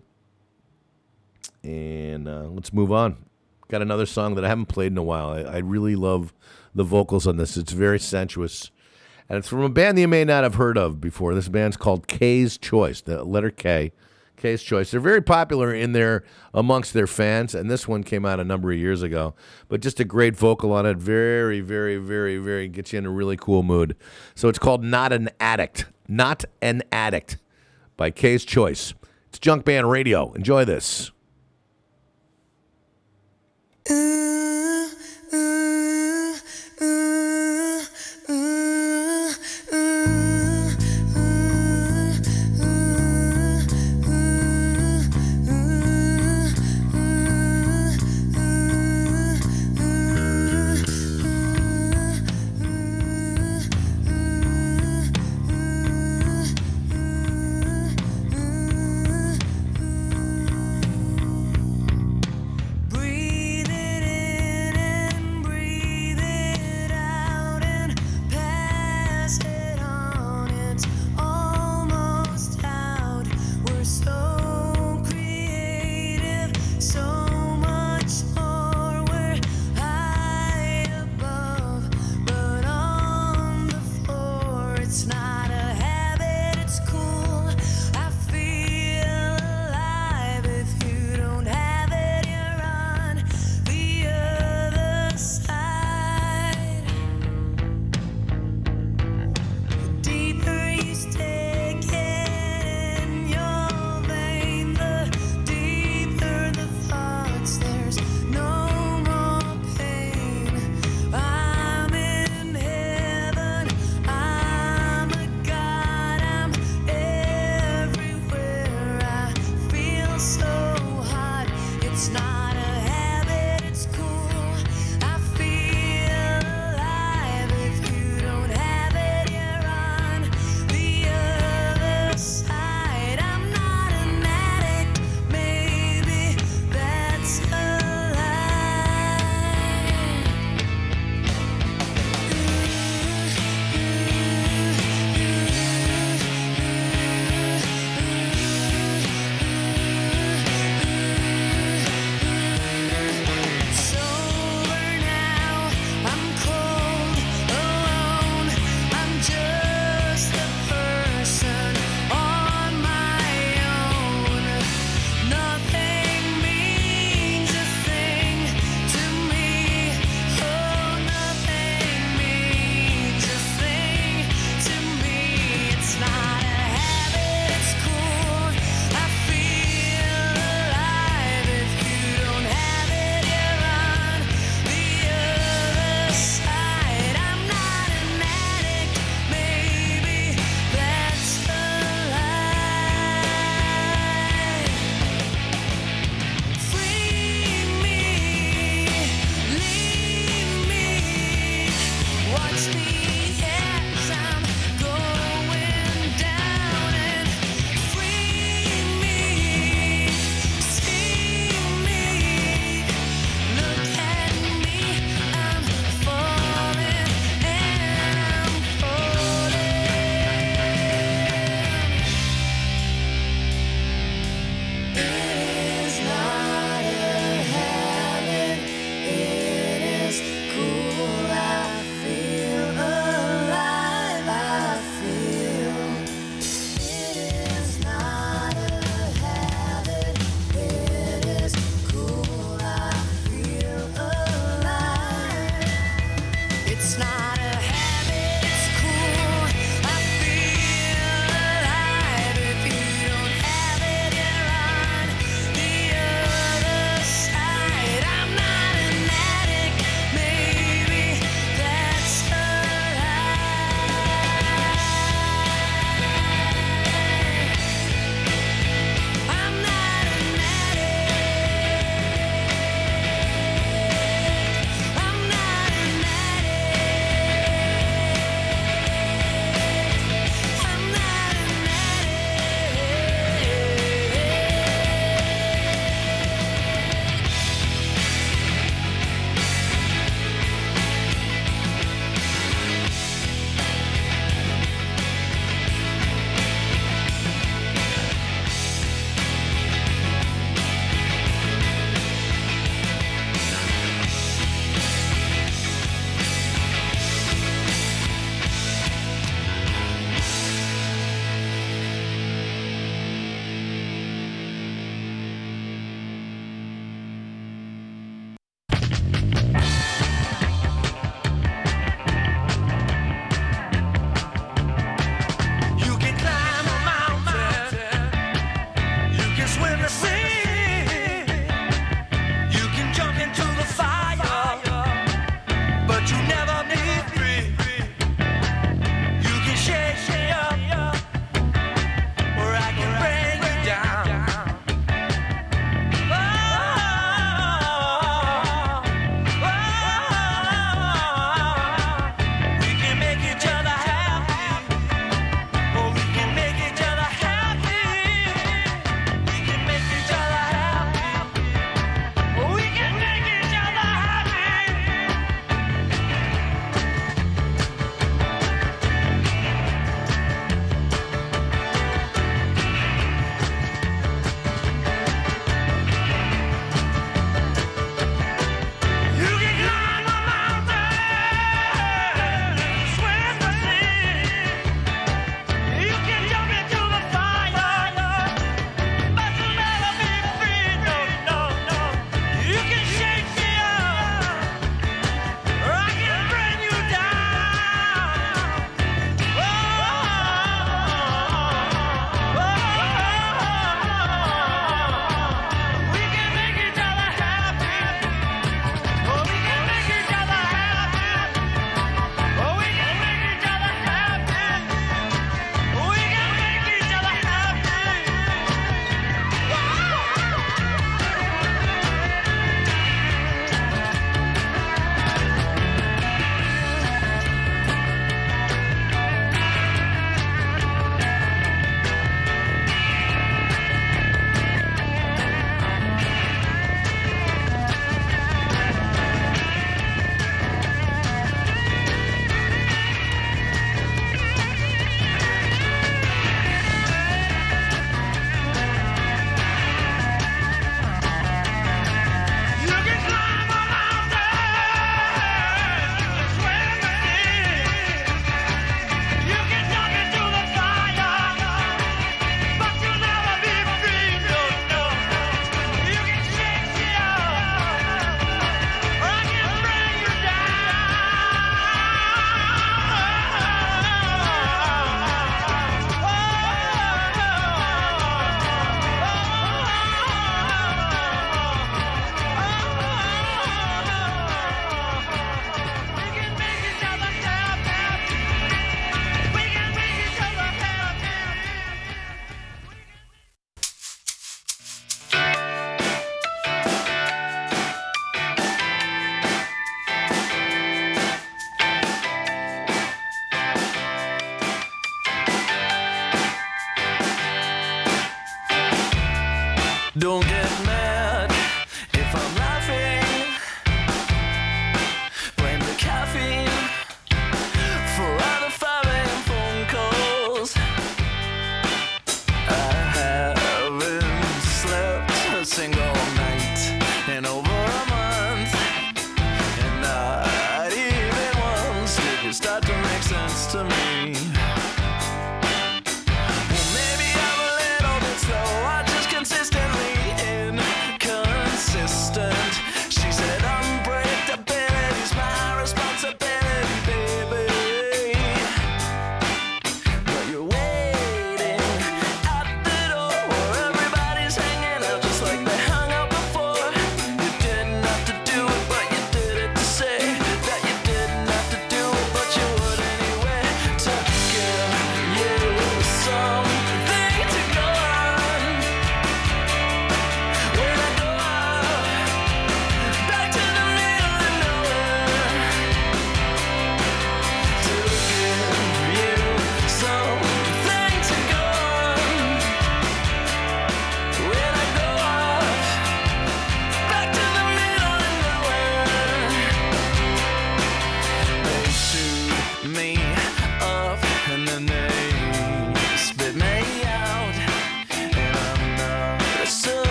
[1.64, 3.26] And uh, let's move on.
[3.68, 5.30] Got another song that I haven't played in a while.
[5.30, 6.34] I, I really love
[6.74, 7.57] the vocals on this.
[7.57, 8.72] It's very sensuous.
[9.30, 11.34] And it's from a band that you may not have heard of before.
[11.34, 13.93] This band's called K's Choice, the letter K.
[14.36, 14.91] K's Choice.
[14.91, 18.72] They're very popular in their amongst their fans, and this one came out a number
[18.72, 19.36] of years ago.
[19.69, 23.09] But just a great vocal on it, very, very, very, very gets you in a
[23.09, 23.95] really cool mood.
[24.36, 25.86] So it's called Not an Addict.
[26.07, 27.38] Not an Addict
[27.95, 28.93] by K's Choice.
[29.30, 30.34] It's Junkman Radio.
[30.34, 31.11] Enjoy this.
[33.89, 34.89] Uh,
[35.32, 35.91] uh.
[36.82, 37.31] Mm.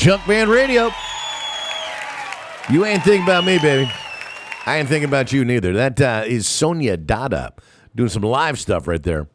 [0.00, 0.90] Junkman Radio.
[2.70, 3.92] You ain't thinking about me, baby.
[4.64, 5.74] I ain't thinking about you neither.
[5.74, 7.52] That uh, is Sonia Dada
[7.94, 9.28] doing some live stuff right there.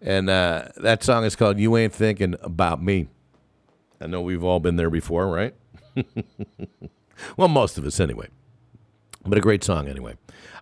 [0.00, 3.08] And uh, that song is called You Ain't Thinking About Me.
[4.00, 5.52] I know we've all been there before, right?
[7.36, 8.28] well, most of us anyway.
[9.24, 10.14] But a great song anyway.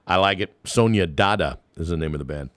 [0.07, 0.57] I like it.
[0.65, 2.49] Sonia Dada is the name of the band.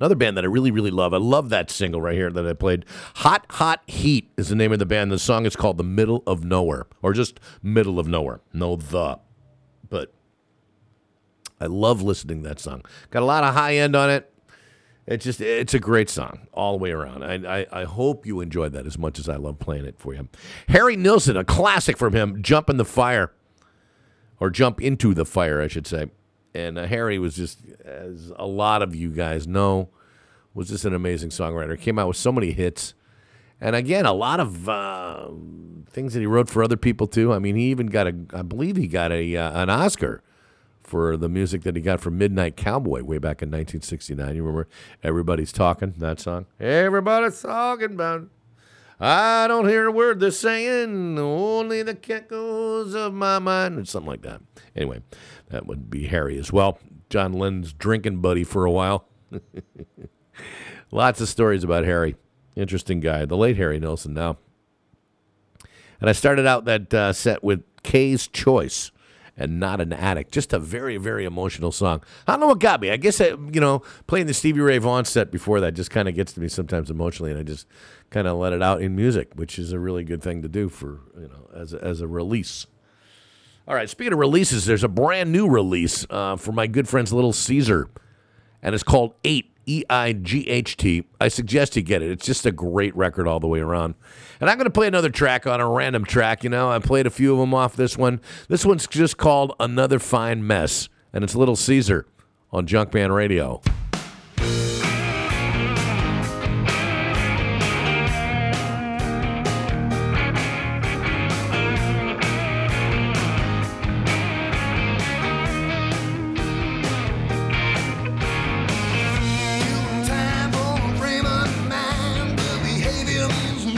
[0.00, 1.12] Another band that I really, really love.
[1.12, 2.86] I love that single right here that I played.
[3.16, 5.12] Hot, Hot Heat is the name of the band.
[5.12, 8.40] The song is called The Middle of Nowhere, or just Middle of Nowhere.
[8.54, 9.18] No, the.
[9.90, 10.14] But
[11.60, 12.82] I love listening to that song.
[13.10, 14.32] Got a lot of high end on it.
[15.06, 17.24] It's just, it's a great song all the way around.
[17.24, 20.14] I, I, I hope you enjoyed that as much as I love playing it for
[20.14, 20.28] you.
[20.68, 23.32] Harry Nilsson, a classic from him, Jump in the Fire,
[24.38, 26.10] or Jump into the Fire, I should say
[26.54, 29.88] and uh, Harry was just, as a lot of you guys know,
[30.54, 31.80] was just an amazing songwriter.
[31.80, 32.94] Came out with so many hits,
[33.60, 35.28] and again, a lot of uh,
[35.90, 37.32] things that he wrote for other people too.
[37.32, 40.22] I mean, he even got a, I believe he got a uh, an Oscar
[40.82, 44.34] for the music that he got for Midnight Cowboy way back in 1969.
[44.34, 44.68] You remember
[45.04, 46.46] Everybody's Talking, that song?
[46.58, 48.22] Everybody's talking about.
[48.22, 48.28] It.
[49.02, 54.10] I don't hear a word they're saying, only the echoes of my mind, or something
[54.10, 54.42] like that.
[54.76, 55.00] Anyway,
[55.50, 56.78] that would be Harry as well.
[57.08, 59.06] John Lennon's drinking buddy for a while.
[60.90, 62.16] Lots of stories about Harry.
[62.56, 63.24] Interesting guy.
[63.24, 64.38] The late Harry Nilsson now.
[66.00, 68.90] And I started out that uh, set with K's Choice
[69.36, 70.32] and Not an Addict.
[70.32, 72.02] Just a very, very emotional song.
[72.26, 72.90] I don't know what got me.
[72.90, 76.08] I guess, I, you know, playing the Stevie Ray Vaughan set before that just kind
[76.08, 77.66] of gets to me sometimes emotionally, and I just
[78.10, 80.68] kind of let it out in music, which is a really good thing to do
[80.68, 82.66] for, you know, as as a release.
[83.70, 87.12] All right, speaking of releases, there's a brand new release uh, for my good friends
[87.12, 87.88] Little Caesar,
[88.64, 91.04] and it's called 8, E I G H T.
[91.20, 92.10] I suggest you get it.
[92.10, 93.94] It's just a great record all the way around.
[94.40, 96.42] And I'm going to play another track on a random track.
[96.42, 98.20] You know, I played a few of them off this one.
[98.48, 102.08] This one's just called Another Fine Mess, and it's Little Caesar
[102.50, 103.62] on Junkman Radio.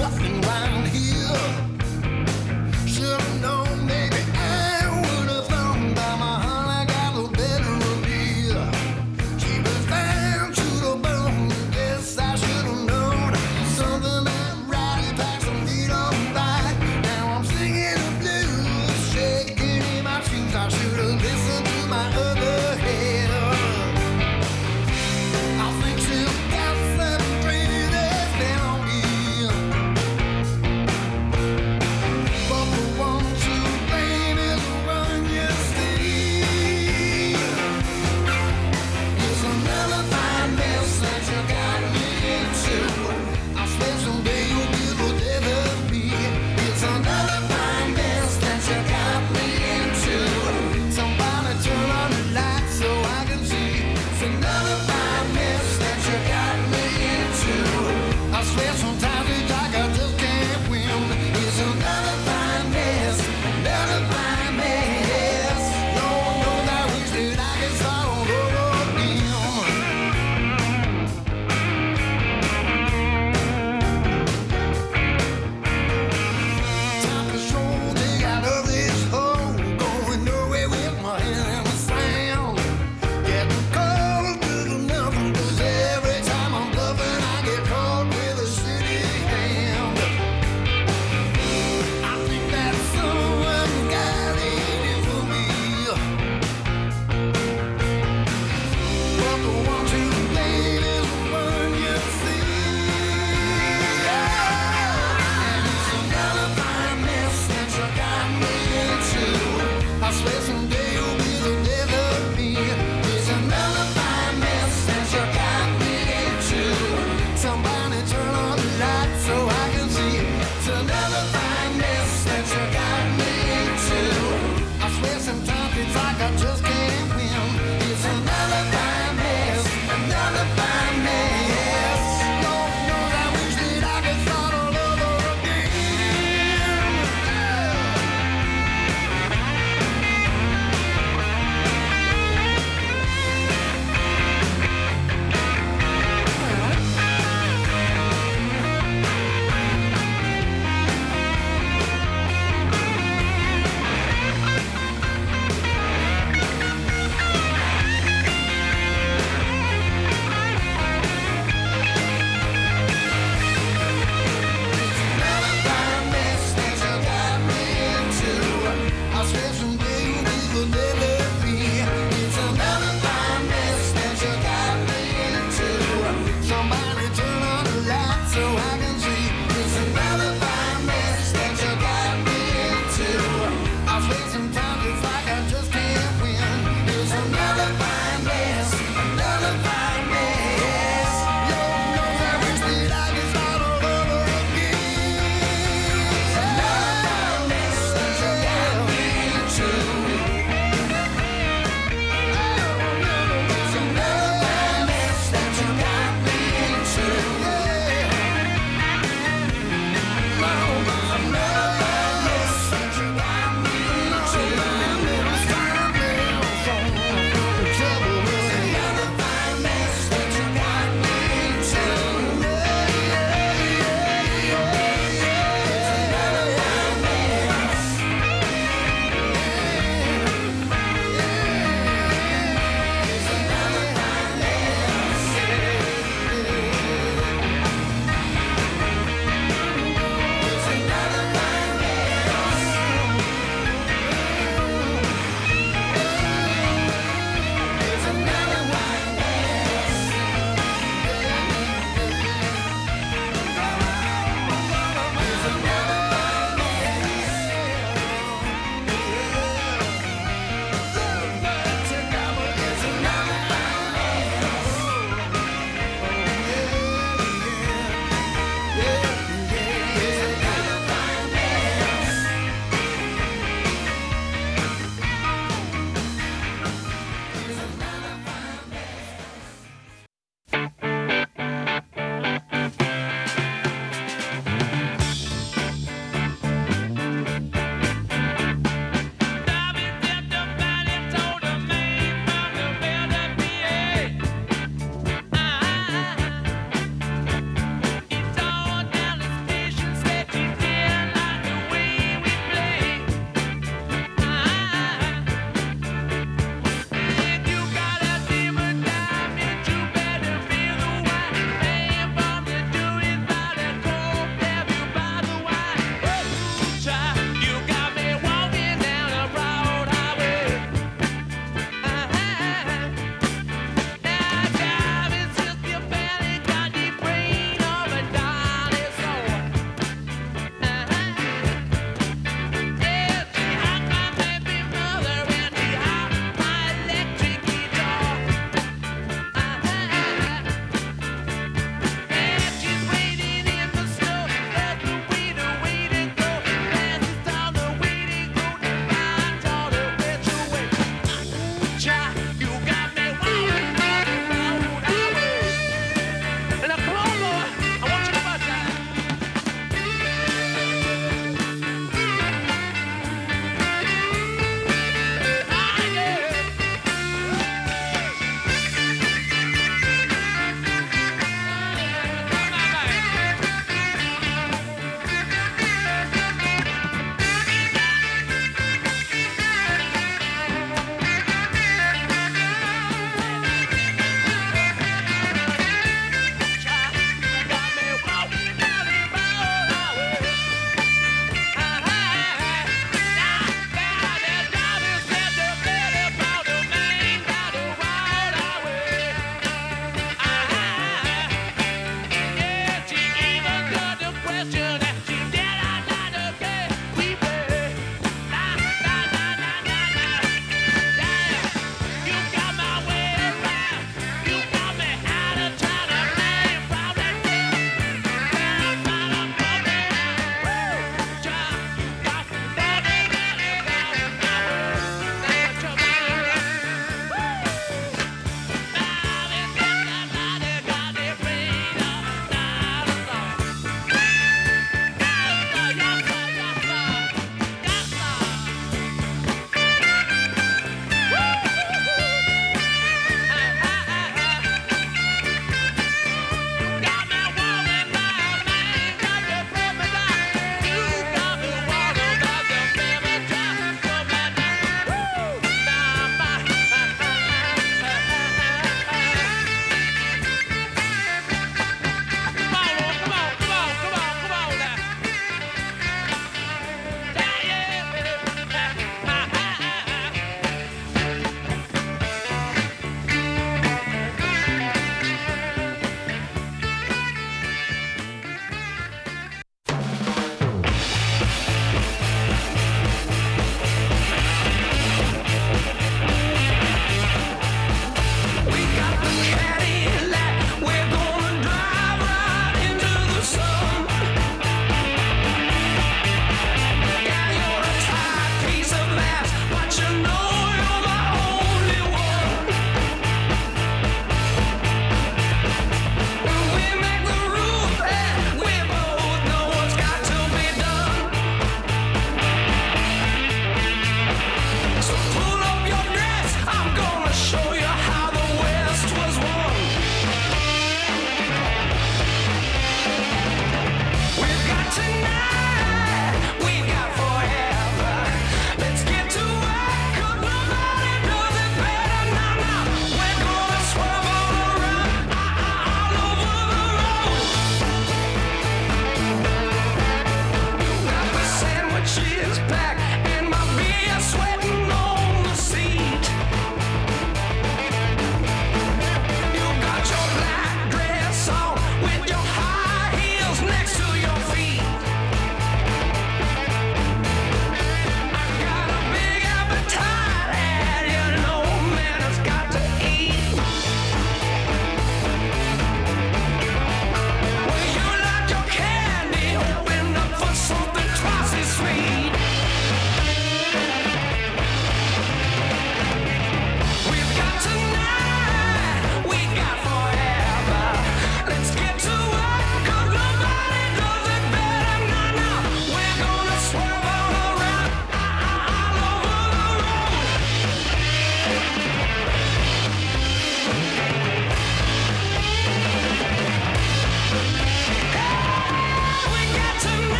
[0.00, 0.79] Nothing round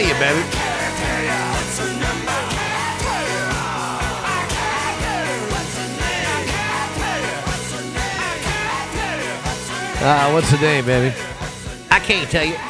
[0.00, 0.40] tell you, baby.
[9.42, 10.02] What's?
[10.02, 11.14] Uh, what's the name, baby?
[11.90, 12.54] I can't tell you.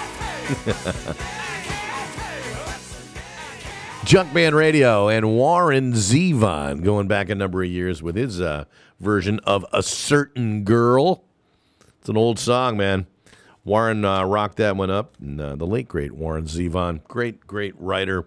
[4.04, 8.64] Junkman Radio and Warren Zevon going back a number of years with his uh,
[8.98, 11.22] version of A Certain Girl.
[12.00, 13.06] It's an old song, man.
[13.64, 15.16] Warren uh, rocked that one up.
[15.20, 17.04] And, uh, the late, great Warren Zevon.
[17.04, 18.26] Great, great writer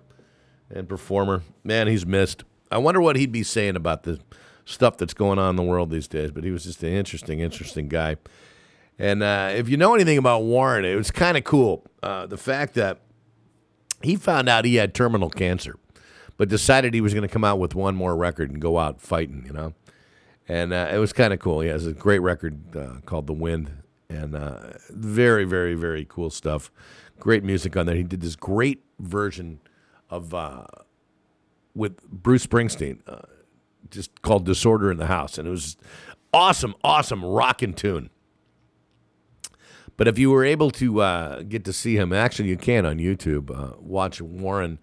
[0.69, 1.43] and performer.
[1.63, 2.43] Man, he's missed.
[2.71, 4.19] I wonder what he'd be saying about the
[4.65, 7.39] stuff that's going on in the world these days, but he was just an interesting,
[7.39, 8.17] interesting guy.
[8.97, 11.85] And uh, if you know anything about Warren, it was kind of cool.
[12.01, 12.99] Uh, the fact that
[14.01, 15.77] he found out he had terminal cancer,
[16.37, 19.01] but decided he was going to come out with one more record and go out
[19.01, 19.73] fighting, you know?
[20.47, 21.61] And uh, it was kind of cool.
[21.61, 26.29] He has a great record uh, called The Wind, and uh, very, very, very cool
[26.29, 26.71] stuff.
[27.19, 27.95] Great music on there.
[27.95, 29.59] He did this great version
[30.09, 30.65] of uh,
[31.75, 33.21] with Bruce Springsteen, uh,
[33.89, 35.77] just called "Disorder in the House," and it was
[36.33, 38.09] awesome, awesome rockin' tune.
[39.95, 42.97] But if you were able to uh, get to see him, actually, you can on
[42.97, 44.79] YouTube uh, watch Warren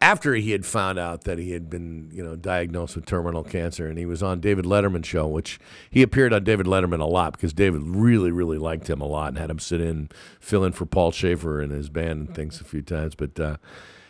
[0.00, 3.86] after he had found out that he had been, you know, diagnosed with terminal cancer,
[3.86, 5.58] and he was on David Letterman's show, which
[5.90, 9.28] he appeared on David Letterman a lot because David really, really liked him a lot
[9.28, 12.60] and had him sit in, fill in for Paul Shaffer and his band and things
[12.60, 13.14] a few times.
[13.14, 13.56] But uh,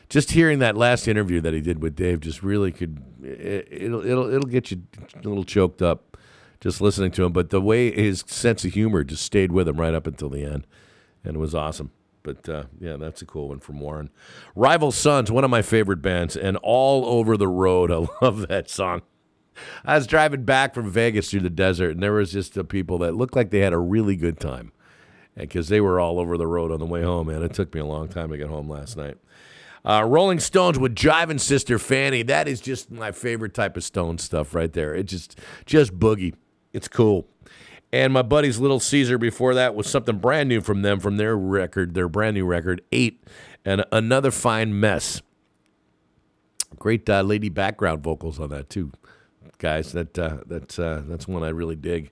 [0.08, 4.04] just hearing that last interview that he did with Dave just really could it, it'll
[4.04, 4.82] it'll it'll get you
[5.14, 6.16] a little choked up
[6.60, 7.32] just listening to him.
[7.32, 10.44] But the way his sense of humor just stayed with him right up until the
[10.44, 10.66] end,
[11.24, 11.90] and it was awesome.
[12.26, 14.10] But uh, yeah, that's a cool one from Warren.
[14.56, 17.92] Rival Sons, one of my favorite bands, and all over the road.
[17.92, 19.02] I love that song.
[19.84, 22.98] I was driving back from Vegas through the desert, and there was just the people
[22.98, 24.72] that looked like they had a really good time,
[25.36, 27.28] because they were all over the road on the way home.
[27.28, 29.18] Man, it took me a long time to get home last night.
[29.84, 32.24] Uh, Rolling Stones with Jiving Sister Fanny.
[32.24, 34.96] That is just my favorite type of Stone stuff right there.
[34.96, 36.34] It just just boogie.
[36.72, 37.28] It's cool.
[37.92, 41.36] And my buddy's Little Caesar before that was something brand new from them from their
[41.36, 43.22] record, their brand new record, Eight,
[43.64, 45.22] and another fine mess.
[46.78, 48.92] Great uh, lady background vocals on that too,
[49.58, 49.92] guys.
[49.92, 52.10] That uh, that's uh, that's one I really dig.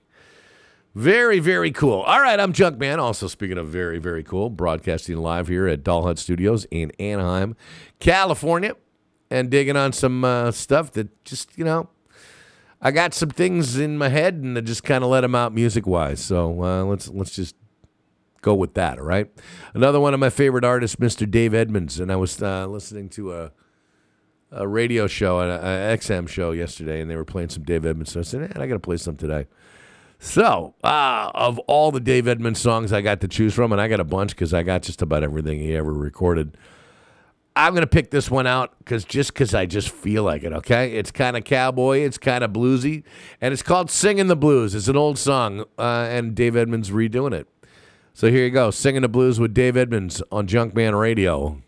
[0.95, 2.01] Very very cool.
[2.01, 2.97] All right, I'm Junkman.
[2.97, 7.55] Also speaking of very very cool, broadcasting live here at Doll Hut Studios in Anaheim,
[7.99, 8.75] California,
[9.29, 11.89] and digging on some uh, stuff that just you know.
[12.85, 15.51] I got some things in my head, and I just kind of let them out
[15.51, 16.19] music wise.
[16.19, 17.55] So uh, let's let's just
[18.43, 18.99] go with that.
[18.99, 19.27] All right.
[19.73, 21.29] Another one of my favorite artists, Mr.
[21.29, 23.51] Dave Edmunds, and I was uh, listening to a
[24.51, 25.49] a radio show, an
[25.97, 28.11] XM show yesterday, and they were playing some Dave Edmunds.
[28.11, 29.47] So I said, "Man, I got to play some today."
[30.19, 33.87] So, uh, of all the Dave Edmunds songs I got to choose from, and I
[33.87, 36.55] got a bunch because I got just about everything he ever recorded.
[37.55, 40.51] I'm gonna pick this one out because just because I just feel like it.
[40.51, 43.03] Okay, it's kind of cowboy, it's kind of bluesy,
[43.39, 47.33] and it's called "Singing the Blues." It's an old song, uh, and Dave Edmunds redoing
[47.33, 47.47] it.
[48.13, 51.61] So here you go, "Singing the Blues" with Dave Edmunds on Junkman Radio.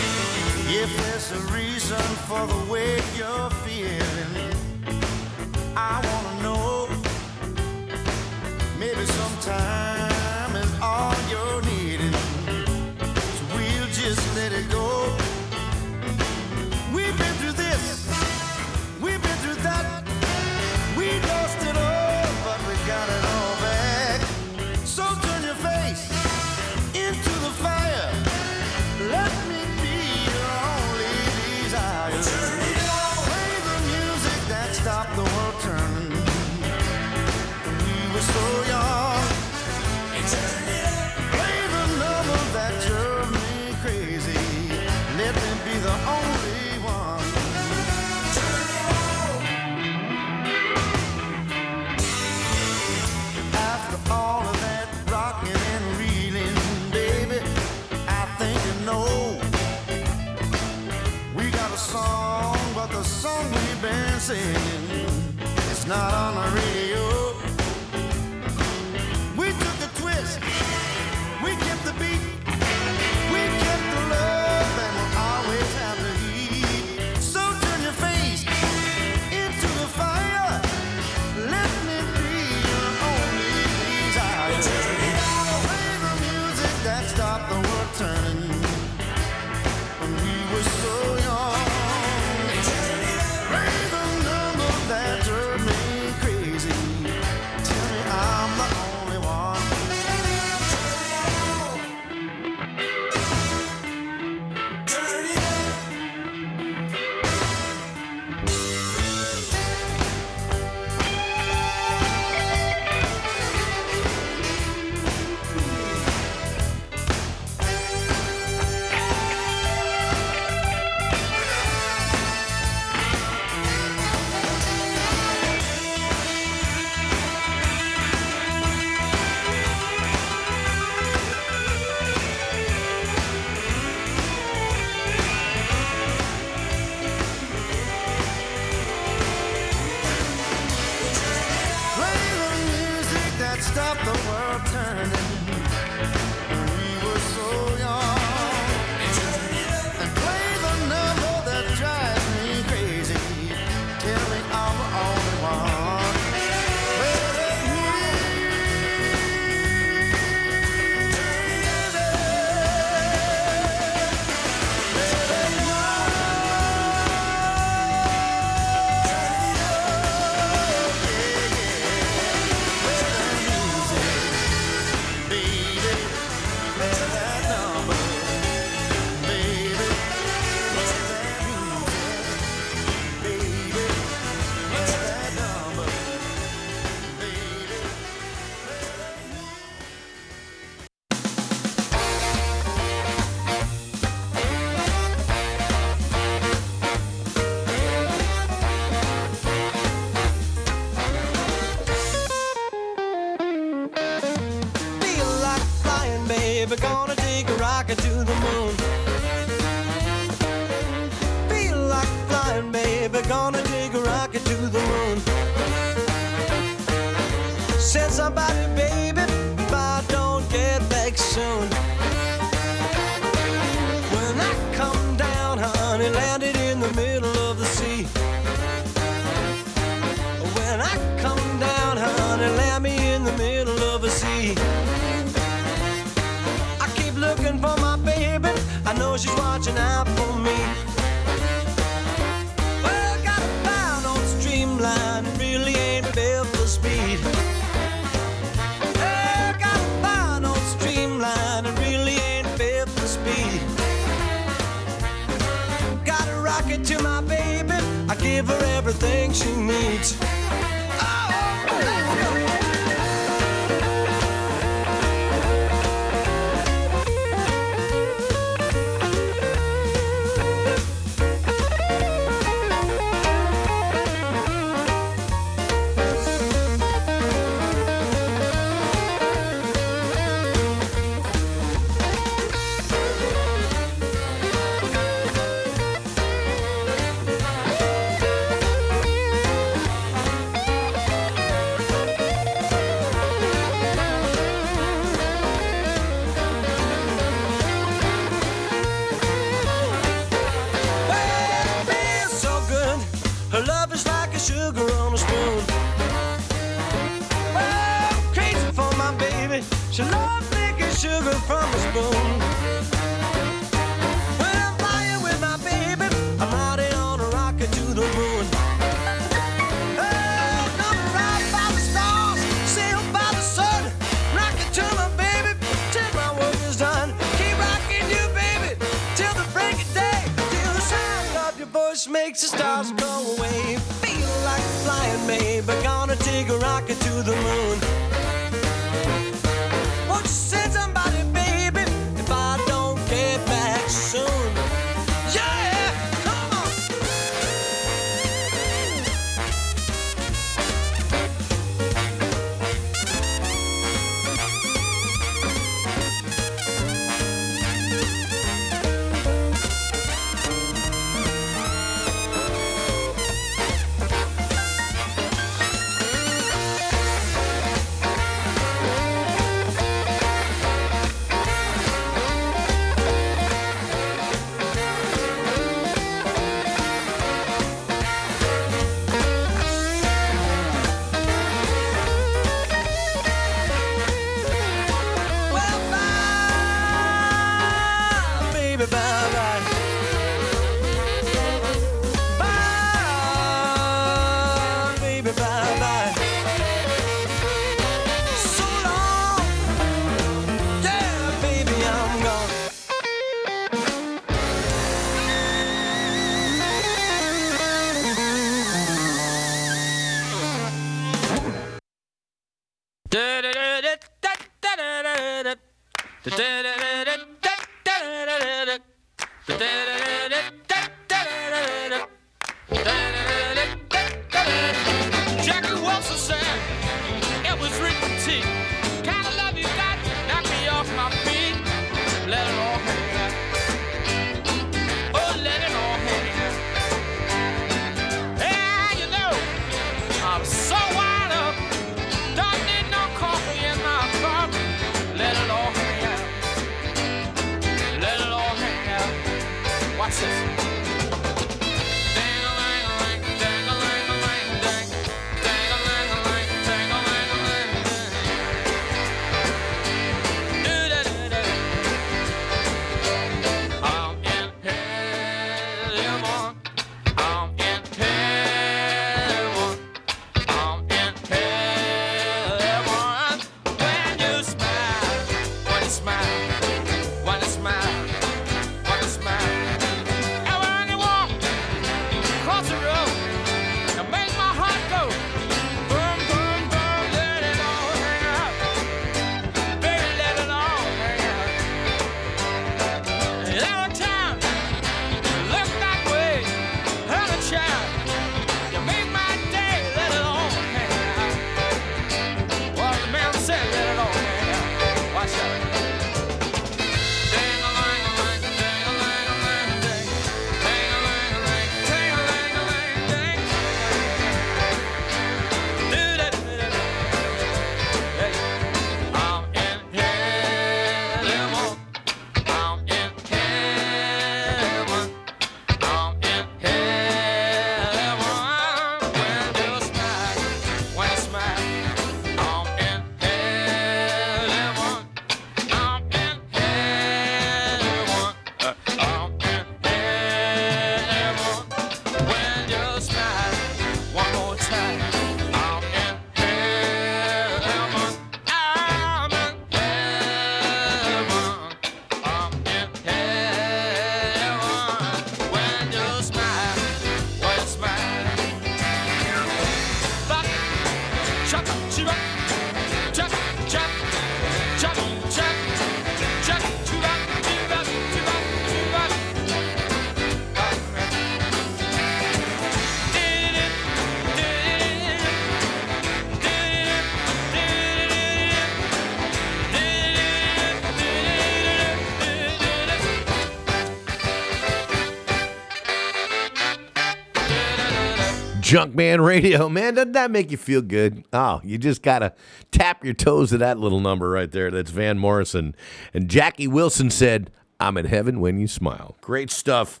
[588.64, 591.26] Junkman Radio, man, doesn't that make you feel good?
[591.34, 592.32] Oh, you just gotta
[592.70, 594.70] tap your toes to that little number right there.
[594.70, 595.76] That's Van Morrison.
[596.14, 599.16] And Jackie Wilson said, I'm in heaven when you smile.
[599.20, 600.00] Great stuff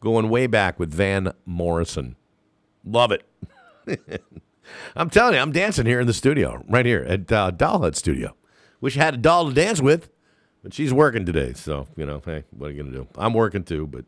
[0.00, 2.16] going way back with Van Morrison.
[2.84, 3.24] Love it.
[4.96, 7.94] I'm telling you, I'm dancing here in the studio, right here at uh, Doll Hut
[7.94, 8.34] Studio.
[8.80, 10.10] Wish I had a doll to dance with,
[10.64, 11.52] but she's working today.
[11.52, 13.08] So, you know, hey, what are you going to do?
[13.16, 14.04] I'm working too, but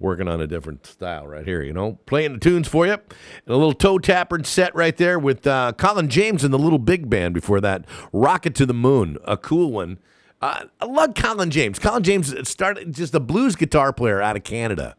[0.00, 2.92] working on a different style right here, you know, playing the tunes for you.
[2.92, 3.02] And
[3.48, 7.10] a little toe tapper set right there with uh, Colin James and the Little Big
[7.10, 7.84] Band before that.
[8.12, 9.98] Rocket to the Moon, a cool one.
[10.40, 11.78] Uh, I love Colin James.
[11.78, 14.94] Colin James started just a blues guitar player out of Canada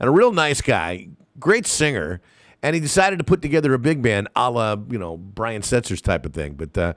[0.00, 1.08] and a real nice guy,
[1.38, 2.20] great singer.
[2.62, 6.00] And he decided to put together a big band a la, you know, Brian Setzer's
[6.00, 6.94] type of thing, but uh,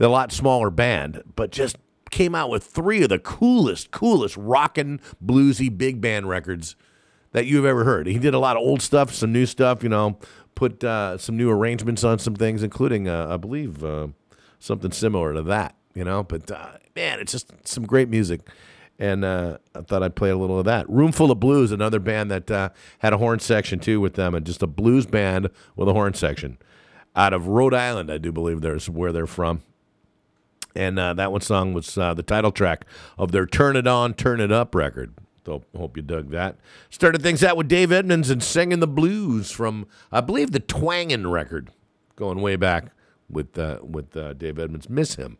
[0.00, 1.76] lot smaller band, but just
[2.10, 6.76] came out with three of the coolest, coolest rockin' bluesy big band records
[7.34, 8.06] that you've ever heard.
[8.06, 10.18] He did a lot of old stuff, some new stuff, you know,
[10.54, 14.06] put uh, some new arrangements on some things, including, uh, I believe, uh,
[14.60, 16.22] something similar to that, you know.
[16.22, 18.40] But uh, man, it's just some great music.
[19.00, 20.88] And uh, I thought I'd play a little of that.
[20.88, 22.68] Roomful of Blues, another band that uh,
[23.00, 26.14] had a horn section too with them, and just a blues band with a horn
[26.14, 26.56] section
[27.16, 29.62] out of Rhode Island, I do believe there's where they're from.
[30.76, 32.84] And that one song was the title track
[33.16, 35.14] of their Turn It On, Turn It Up record.
[35.44, 36.56] So hope you dug that.
[36.88, 41.30] Started things out with Dave Edmunds and singing the blues from, I believe, the Twangin'
[41.30, 41.70] record,
[42.16, 42.86] going way back
[43.28, 44.88] with uh, with uh, Dave Edmunds.
[44.88, 45.38] Miss him.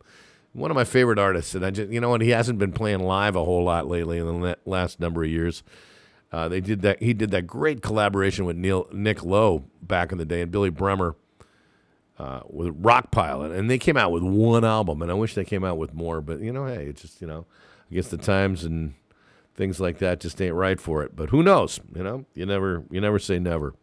[0.53, 3.01] One of my favorite artists, and I just, you know what, he hasn't been playing
[3.01, 5.63] live a whole lot lately in the last number of years.
[6.31, 7.01] Uh, they did that.
[7.01, 10.69] He did that great collaboration with Neil Nick Lowe back in the day, and Billy
[10.69, 11.15] Bremner
[12.17, 15.63] uh, with Rockpile, and they came out with one album, and I wish they came
[15.63, 16.21] out with more.
[16.21, 17.45] But you know, hey, it's just you know,
[17.91, 18.93] I guess the times and
[19.55, 21.15] things like that just ain't right for it.
[21.15, 21.79] But who knows?
[21.95, 23.73] You know, you never you never say never.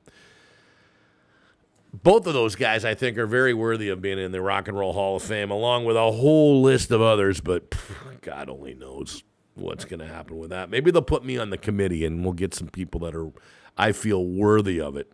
[1.94, 4.78] Both of those guys, I think, are very worthy of being in the Rock and
[4.78, 7.40] Roll Hall of Fame, along with a whole list of others.
[7.40, 9.22] But pff, God only knows
[9.54, 10.70] what's going to happen with that.
[10.70, 13.30] Maybe they'll put me on the committee and we'll get some people that are,
[13.76, 15.12] I feel, worthy of it.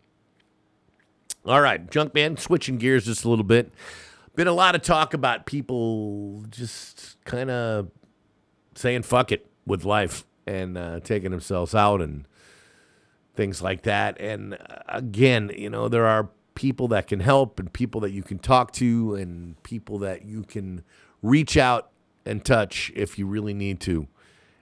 [1.45, 3.73] All right, Junkman, switching gears just a little bit.
[4.35, 7.89] Been a lot of talk about people just kind of
[8.75, 12.25] saying fuck it with life and uh, taking themselves out and
[13.35, 14.19] things like that.
[14.19, 14.57] And uh,
[14.87, 18.71] again, you know, there are people that can help and people that you can talk
[18.73, 20.83] to and people that you can
[21.21, 21.91] reach out
[22.25, 24.07] and touch if you really need to.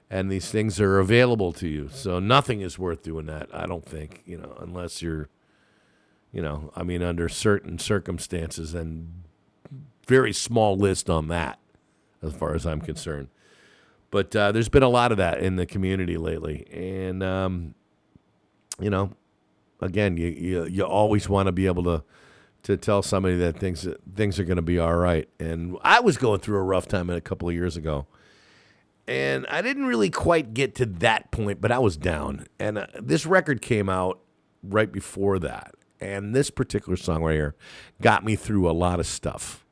[0.10, 1.90] And these things are available to you.
[1.92, 5.30] So nothing is worth doing that, I don't think, you know, unless you're,
[6.32, 9.24] you know, I mean, under certain circumstances and
[10.06, 11.60] very small list on that,
[12.22, 13.30] as far as I'm concerned.
[14.18, 16.66] But uh, there's been a lot of that in the community lately.
[16.72, 17.76] And, um,
[18.80, 19.12] you know,
[19.80, 22.04] again, you you, you always want to be able to
[22.64, 25.30] to tell somebody that things things are going to be all right.
[25.40, 28.08] And I was going through a rough time a couple of years ago,
[29.08, 32.48] and I didn't really quite get to that point, but I was down.
[32.58, 34.20] And uh, this record came out
[34.64, 37.56] right before that, and this particular song right here
[38.02, 39.64] got me through a lot of stuff.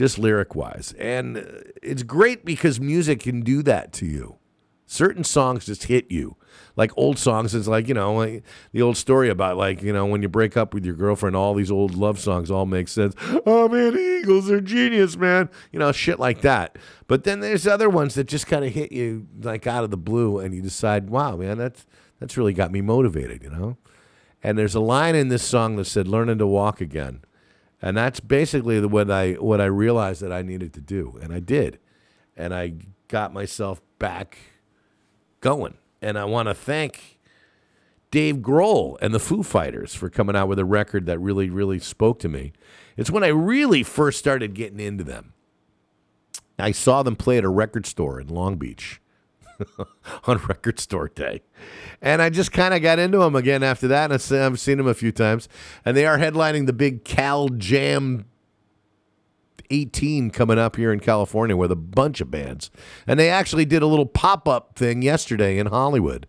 [0.00, 0.94] Just lyric wise.
[0.98, 1.42] And uh,
[1.82, 4.38] it's great because music can do that to you.
[4.86, 6.38] Certain songs just hit you.
[6.74, 10.06] Like old songs it's like you know like the old story about like you know
[10.06, 13.14] when you break up with your girlfriend all these old love songs all make sense.
[13.44, 15.50] Oh man eagles are genius man.
[15.70, 16.78] You know shit like that.
[17.06, 19.98] But then there's other ones that just kind of hit you like out of the
[19.98, 21.84] blue and you decide wow man that's
[22.20, 23.76] that's really got me motivated you know?
[24.42, 27.20] And there's a line in this song that said learning to walk again
[27.82, 31.32] and that's basically the, what i what i realized that i needed to do and
[31.32, 31.78] i did
[32.36, 32.74] and i
[33.08, 34.38] got myself back
[35.40, 35.74] going.
[36.00, 37.18] And I want to thank
[38.10, 41.78] Dave Grohl and the Foo Fighters for coming out with a record that really, really
[41.78, 42.52] spoke to me.
[42.96, 45.34] It's when I really first started getting into them.
[46.58, 49.00] I saw them play at a record store in Long Beach
[50.24, 51.42] on record store day.
[52.00, 54.10] And I just kind of got into them again after that.
[54.10, 55.48] And I've- seen them a few times.
[55.84, 58.26] And they are headlining the big Cal Jam
[59.70, 62.70] 18 coming up here in California with a bunch of bands.
[63.06, 66.26] And they actually did a little pop up thing yesterday in Hollywood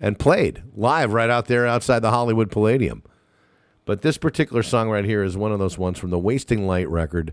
[0.00, 3.02] and played live right out there outside the Hollywood Palladium.
[3.84, 6.88] But this particular song right here is one of those ones from the Wasting Light
[6.88, 7.32] record.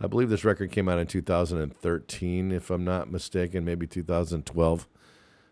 [0.00, 4.88] I believe this record came out in 2013, if I'm not mistaken, maybe 2012.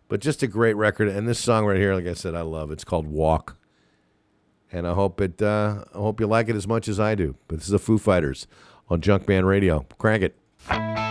[0.09, 1.09] But just a great record.
[1.09, 2.71] And this song right here, like I said, I love.
[2.71, 3.59] It's called Walk.
[4.73, 5.41] And I hope it.
[5.43, 7.37] Uh, I hope you like it as much as I do.
[7.47, 8.47] But this is the Foo Fighters
[8.89, 9.87] on Junkman Radio.
[9.99, 11.08] Crank it.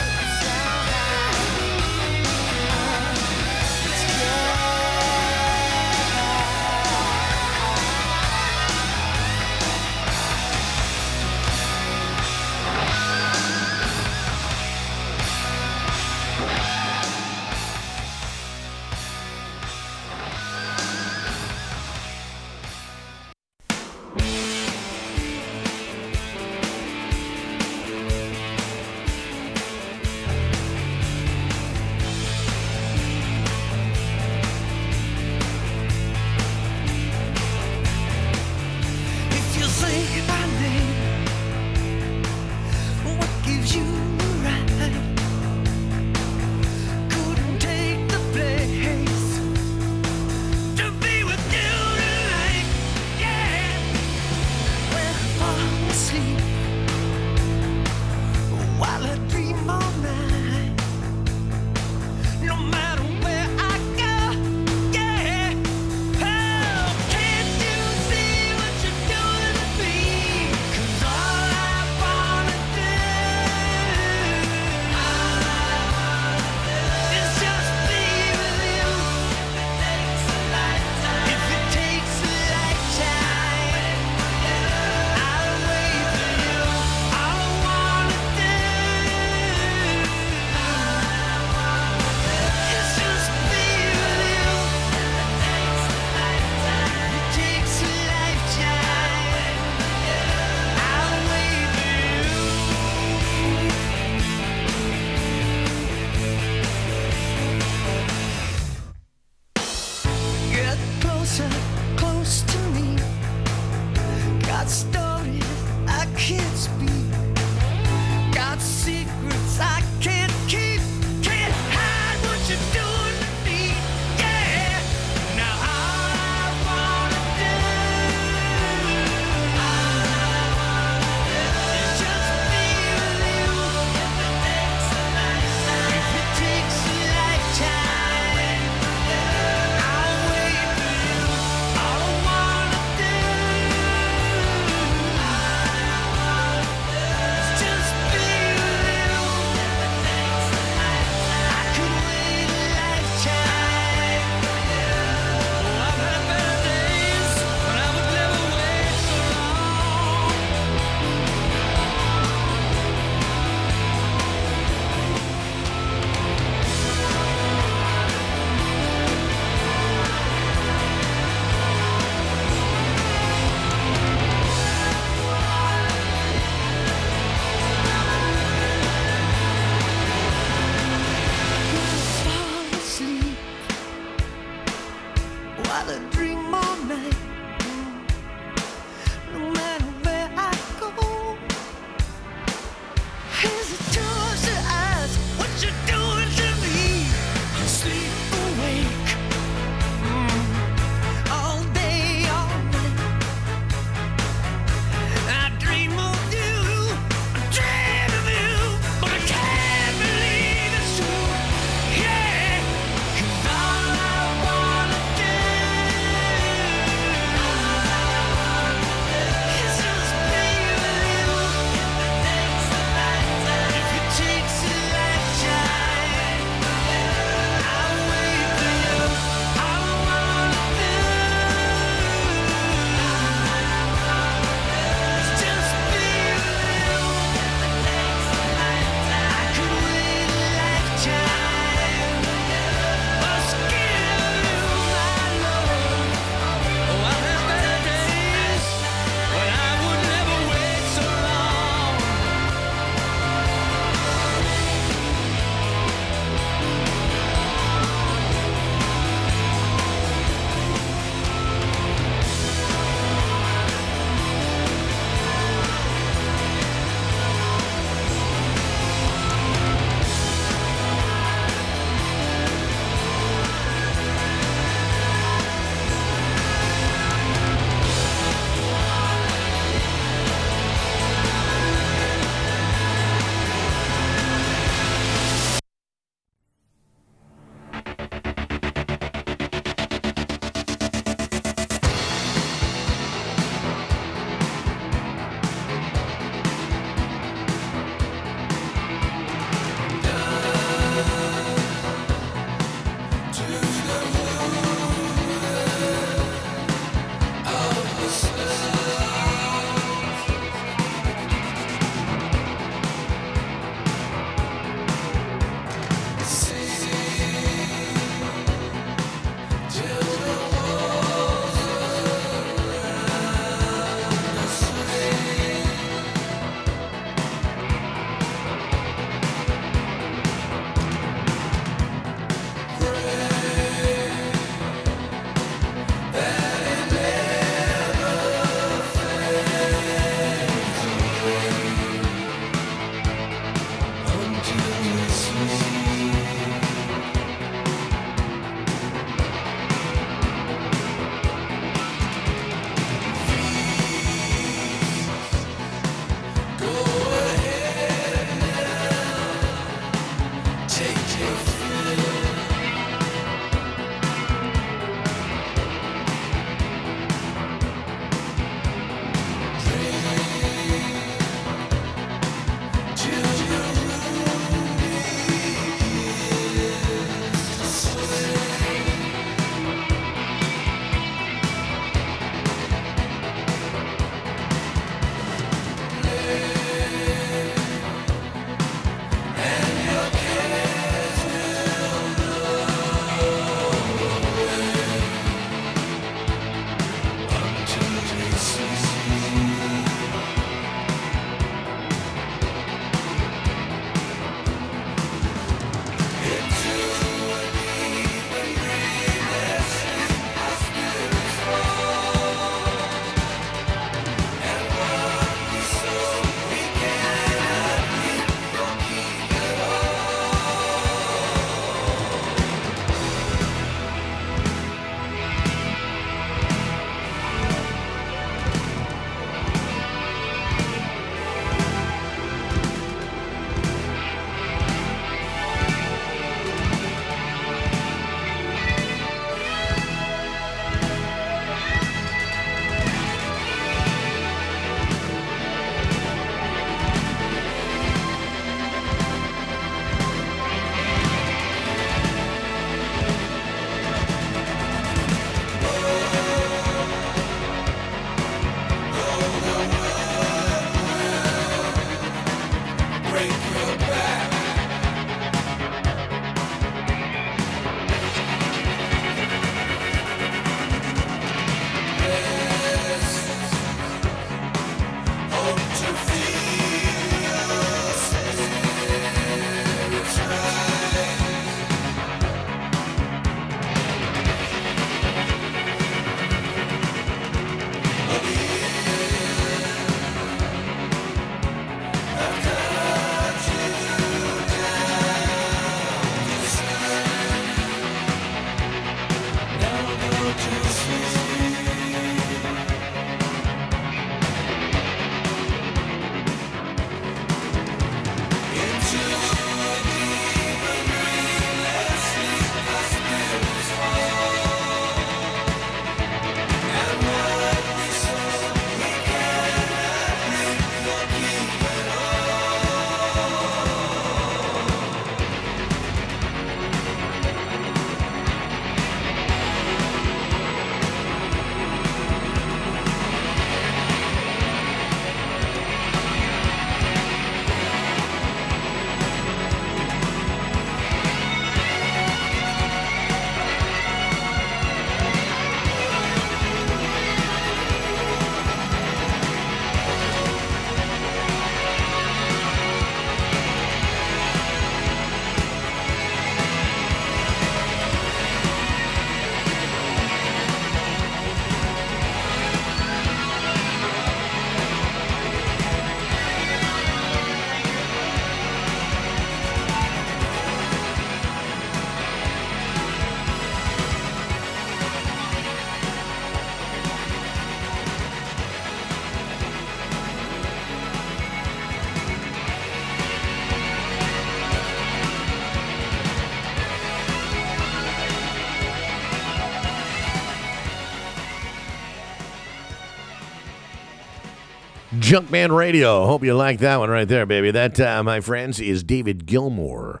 [595.08, 596.04] Junkman Radio.
[596.04, 597.50] Hope you like that one right there, baby.
[597.50, 600.00] That, uh, my friends, is David Gilmour,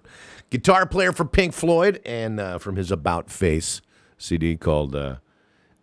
[0.50, 3.80] guitar player for Pink Floyd, and uh, from his About Face
[4.18, 5.16] CD called uh,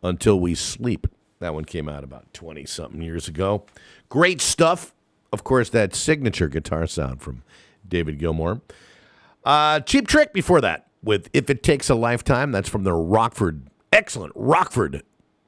[0.04, 1.08] Until We Sleep.
[1.40, 3.66] That one came out about 20 something years ago.
[4.10, 4.94] Great stuff.
[5.34, 7.42] Of course, that signature guitar sound from
[7.88, 8.62] David Gilmour.
[9.44, 12.52] Uh, Cheap Trick before that with If It Takes a Lifetime.
[12.52, 15.02] That's from the Rockford, excellent Rockford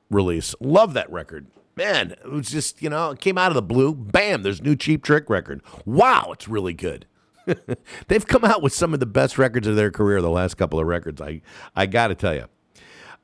[0.10, 0.56] release.
[0.60, 1.46] Love that record.
[1.78, 3.94] Man, it was just, you know, it came out of the blue.
[3.94, 5.62] Bam, there's new Cheap Trick record.
[5.86, 7.06] Wow, it's really good.
[8.08, 10.80] They've come out with some of the best records of their career, the last couple
[10.80, 11.42] of records, I,
[11.76, 12.46] I got to tell you.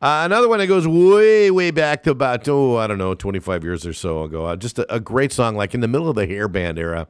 [0.03, 3.64] Uh, another one that goes way, way back to about, oh, I don't know, 25
[3.64, 4.45] years or so ago.
[4.45, 7.07] Uh, just a, a great song, like in the middle of the hair band era.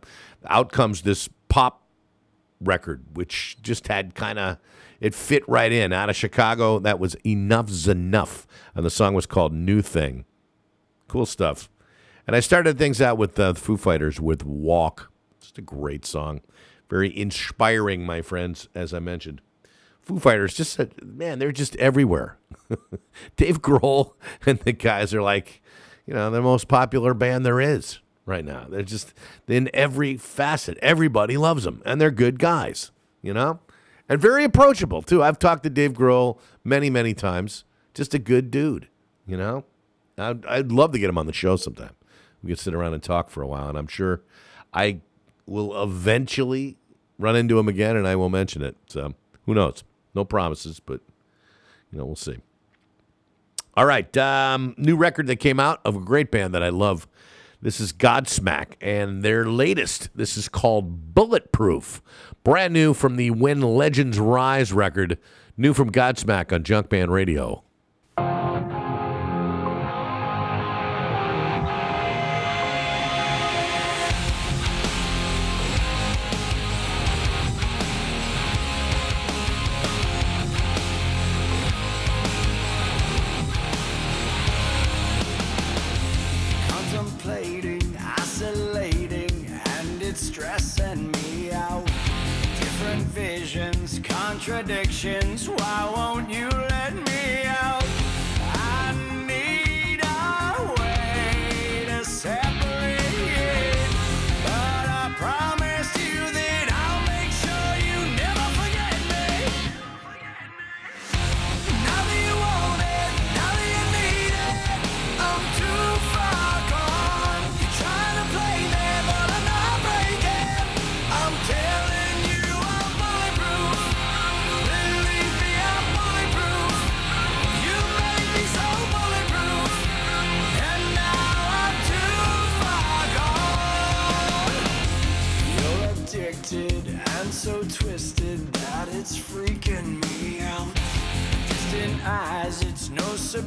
[0.48, 1.84] Out comes this pop
[2.62, 4.60] record, which just had kind of
[5.02, 5.92] it fit right in.
[5.92, 10.24] Out of Chicago, that was Enuff Z Nuff, and the song was called New Thing.
[11.14, 11.70] Cool stuff.
[12.26, 15.12] And I started things out with uh, the Foo Fighters with Walk.
[15.40, 16.42] Just a great song,
[16.90, 18.68] very inspiring, my friends.
[18.74, 19.40] As I mentioned,
[20.02, 22.40] Foo Fighters just said, man, they're just everywhere.
[23.36, 24.14] Dave Grohl
[24.48, 25.62] and the guys are like,
[26.08, 28.66] you know, the most popular band there is right now.
[28.68, 29.14] They're just
[29.48, 30.80] in every facet.
[30.82, 32.90] Everybody loves them, and they're good guys,
[33.22, 33.60] you know,
[34.10, 35.22] and very approachable too.
[35.22, 37.66] I've talked to Dave Grohl many, many times.
[37.94, 38.88] Just a good dude,
[39.28, 39.66] you know.
[40.18, 41.96] I'd, I'd love to get him on the show sometime.
[42.44, 44.22] We could sit around and talk for a while, and I'm sure
[44.74, 45.00] I
[45.46, 46.78] will eventually
[47.18, 48.76] run into him again, and I will mention it.
[48.88, 49.14] So
[49.46, 49.84] who knows?
[50.14, 51.02] No promises, but
[51.92, 52.38] you know we'll see.
[53.76, 57.08] All right, um, new record that came out of a great band that I love.
[57.60, 60.10] This is Godsmack, and their latest.
[60.14, 62.02] This is called Bulletproof,
[62.44, 65.18] brand new from the When Legends Rise record,
[65.56, 67.64] new from Godsmack on Junkman Radio.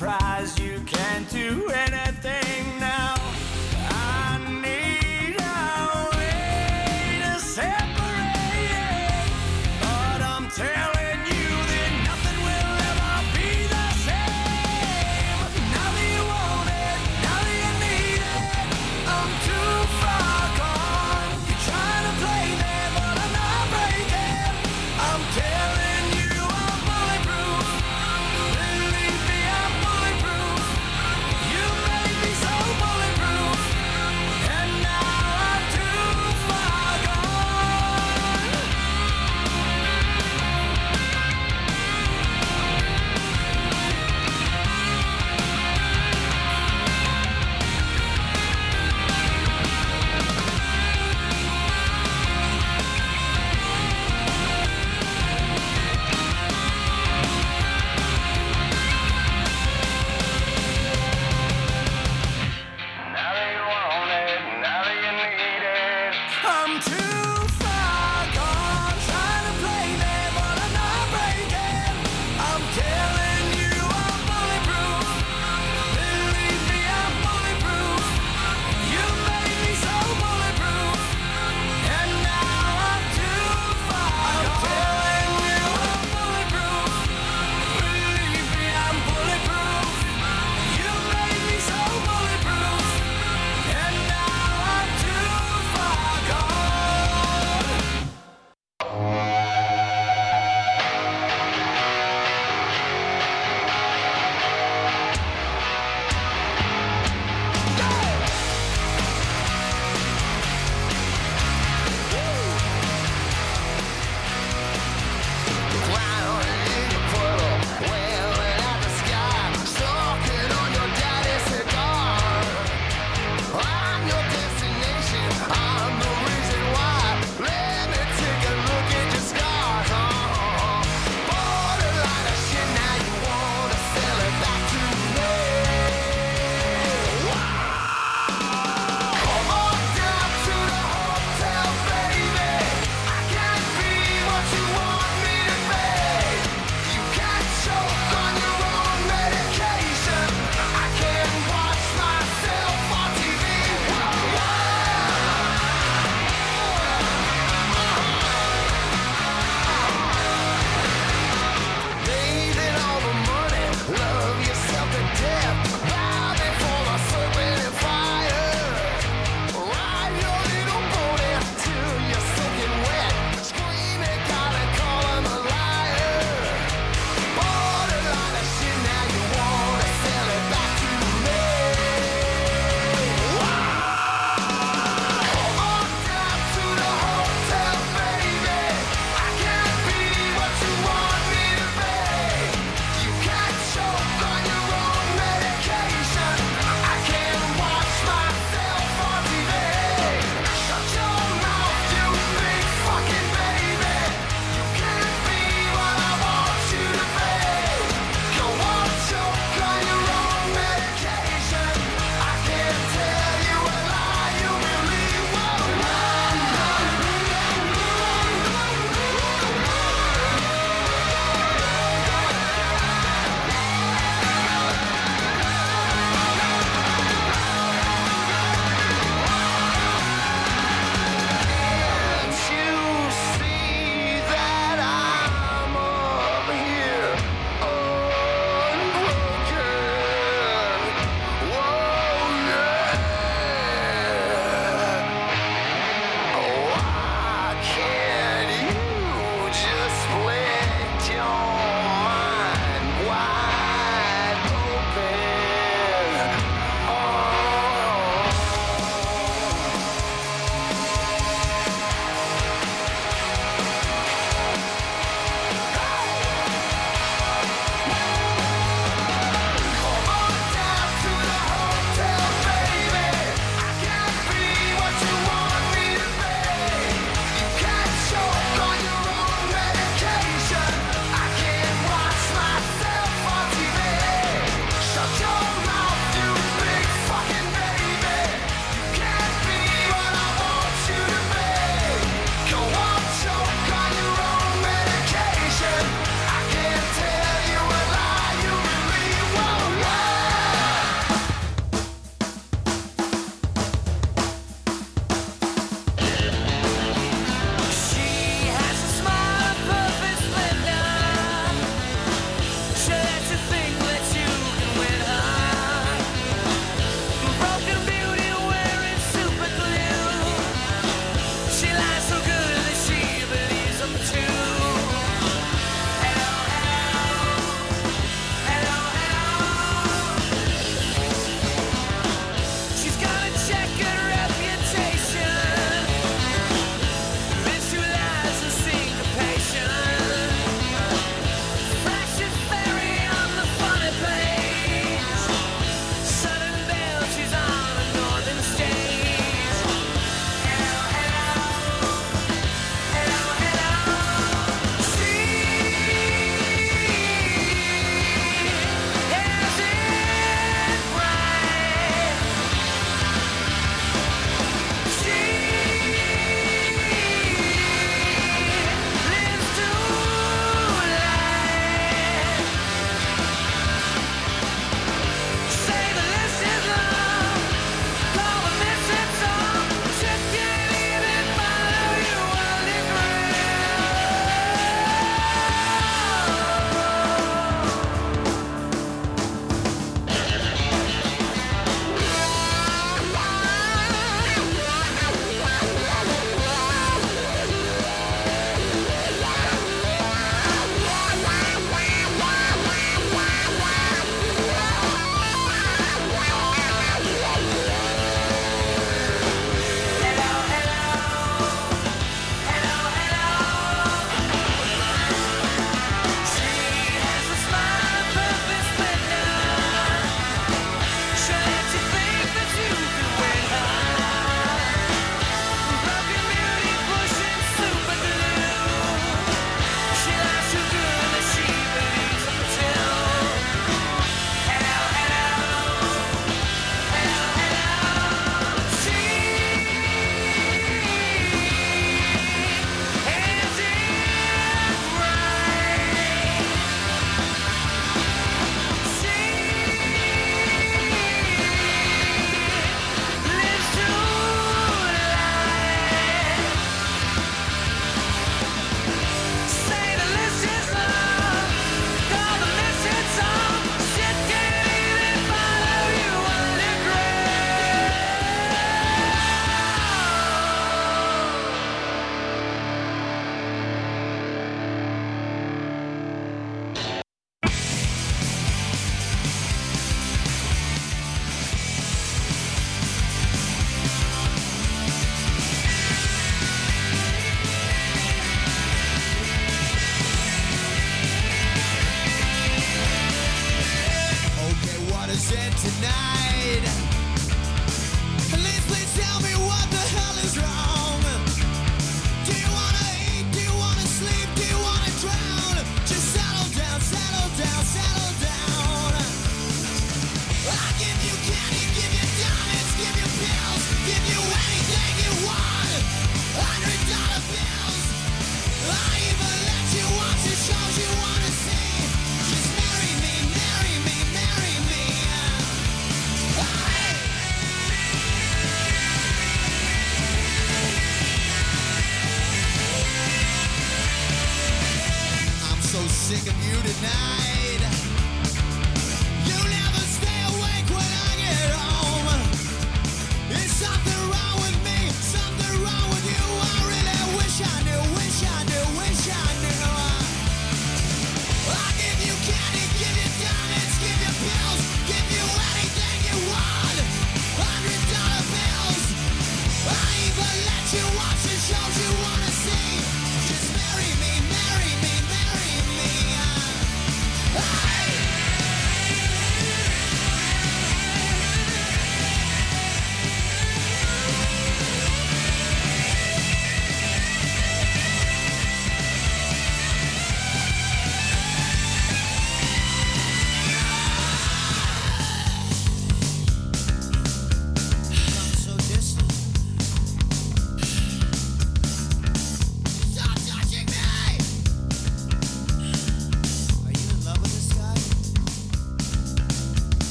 [0.00, 0.58] Surprise.
[0.58, 1.89] You can't do anything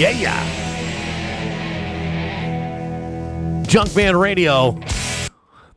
[0.00, 0.46] Yeah, yeah.
[3.64, 4.80] Junkman Radio.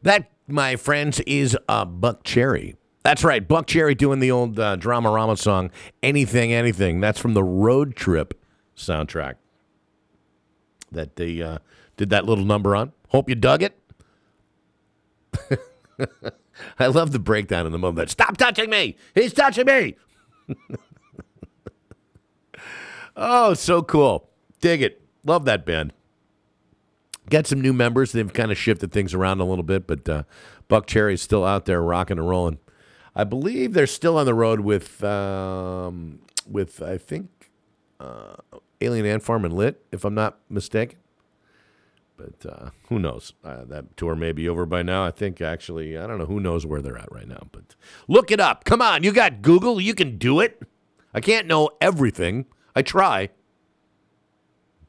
[0.04, 2.78] That, my friends, is uh, Buckcherry.
[3.04, 5.72] That's right, Buckcherry doing the old uh, Dramarama song,
[6.02, 7.02] Anything, Anything.
[7.02, 8.34] That's from the Road Trip
[8.78, 9.34] soundtrack
[10.90, 11.58] that they uh,
[11.98, 12.94] did that little number on.
[13.10, 13.78] Hope you dug it.
[16.80, 18.10] I love the breakdown in the moment.
[18.10, 18.96] Stop touching me!
[19.16, 19.98] He's touching me!
[23.16, 24.30] Oh, so cool.
[24.62, 25.02] Dig it.
[25.24, 25.94] Love that band.
[27.30, 28.12] Got some new members.
[28.12, 30.24] They've kind of shifted things around a little bit, but uh,
[30.70, 32.60] Buckcherry's still out there rocking and rolling.
[33.16, 36.20] I believe they're still on the road with, um,
[36.50, 37.52] with I think,
[38.00, 38.36] uh,
[38.82, 40.98] Alien Ant Farm and Lit, if I'm not mistaken.
[42.18, 43.34] But uh, who knows?
[43.44, 45.06] Uh, that tour may be over by now.
[45.06, 46.26] I think actually, I don't know.
[46.26, 47.48] Who knows where they're at right now?
[47.52, 47.76] But
[48.08, 48.66] look it up.
[48.66, 49.80] Come on, you got Google.
[49.80, 50.62] You can do it.
[51.14, 52.46] I can't know everything.
[52.76, 53.30] I try.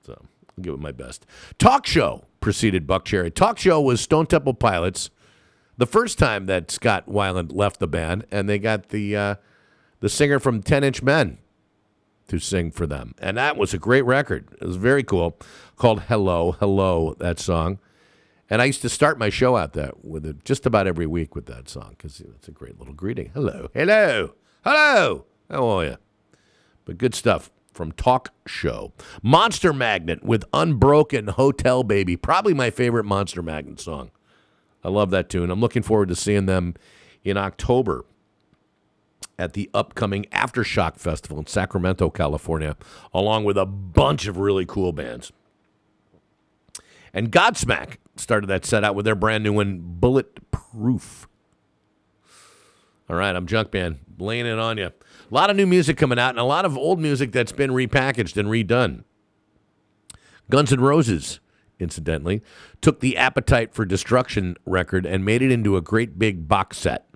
[0.03, 0.13] So
[0.57, 1.27] I'll give it my best.
[1.59, 3.35] Talk show preceded Buckcherry.
[3.35, 5.11] Talk show was Stone Temple Pilots.
[5.77, 9.35] The first time that Scott Weiland left the band, and they got the uh,
[10.01, 11.39] the singer from Ten Inch Men
[12.29, 14.49] to sing for them, and that was a great record.
[14.61, 15.37] It was very cool,
[15.77, 17.81] called "Hello, Hello." That song,
[18.49, 21.35] and I used to start my show out that with it just about every week
[21.35, 23.31] with that song because it's a great little greeting.
[23.35, 25.25] Hello, hello, hello.
[25.51, 25.97] How are you?
[26.85, 28.93] But good stuff from Talk Show.
[29.23, 32.17] Monster Magnet with Unbroken Hotel Baby.
[32.17, 34.11] Probably my favorite Monster Magnet song.
[34.83, 35.51] I love that tune.
[35.51, 36.75] I'm looking forward to seeing them
[37.25, 38.05] in October
[39.39, 42.77] at the upcoming Aftershock Festival in Sacramento, California,
[43.12, 45.33] along with a bunch of really cool bands.
[47.12, 51.28] And Godsmack started that set out with their brand new one, Bulletproof.
[53.09, 54.91] All right, I'm Junk Junkman, laying it on you.
[55.35, 57.73] A lot of new music coming out and a lot of old music that's been
[57.73, 59.03] repackaged and redone.
[60.49, 61.41] Guns N' Roses,
[61.81, 62.41] incidentally,
[62.81, 67.09] took the Appetite for Destruction record and made it into a great big box set.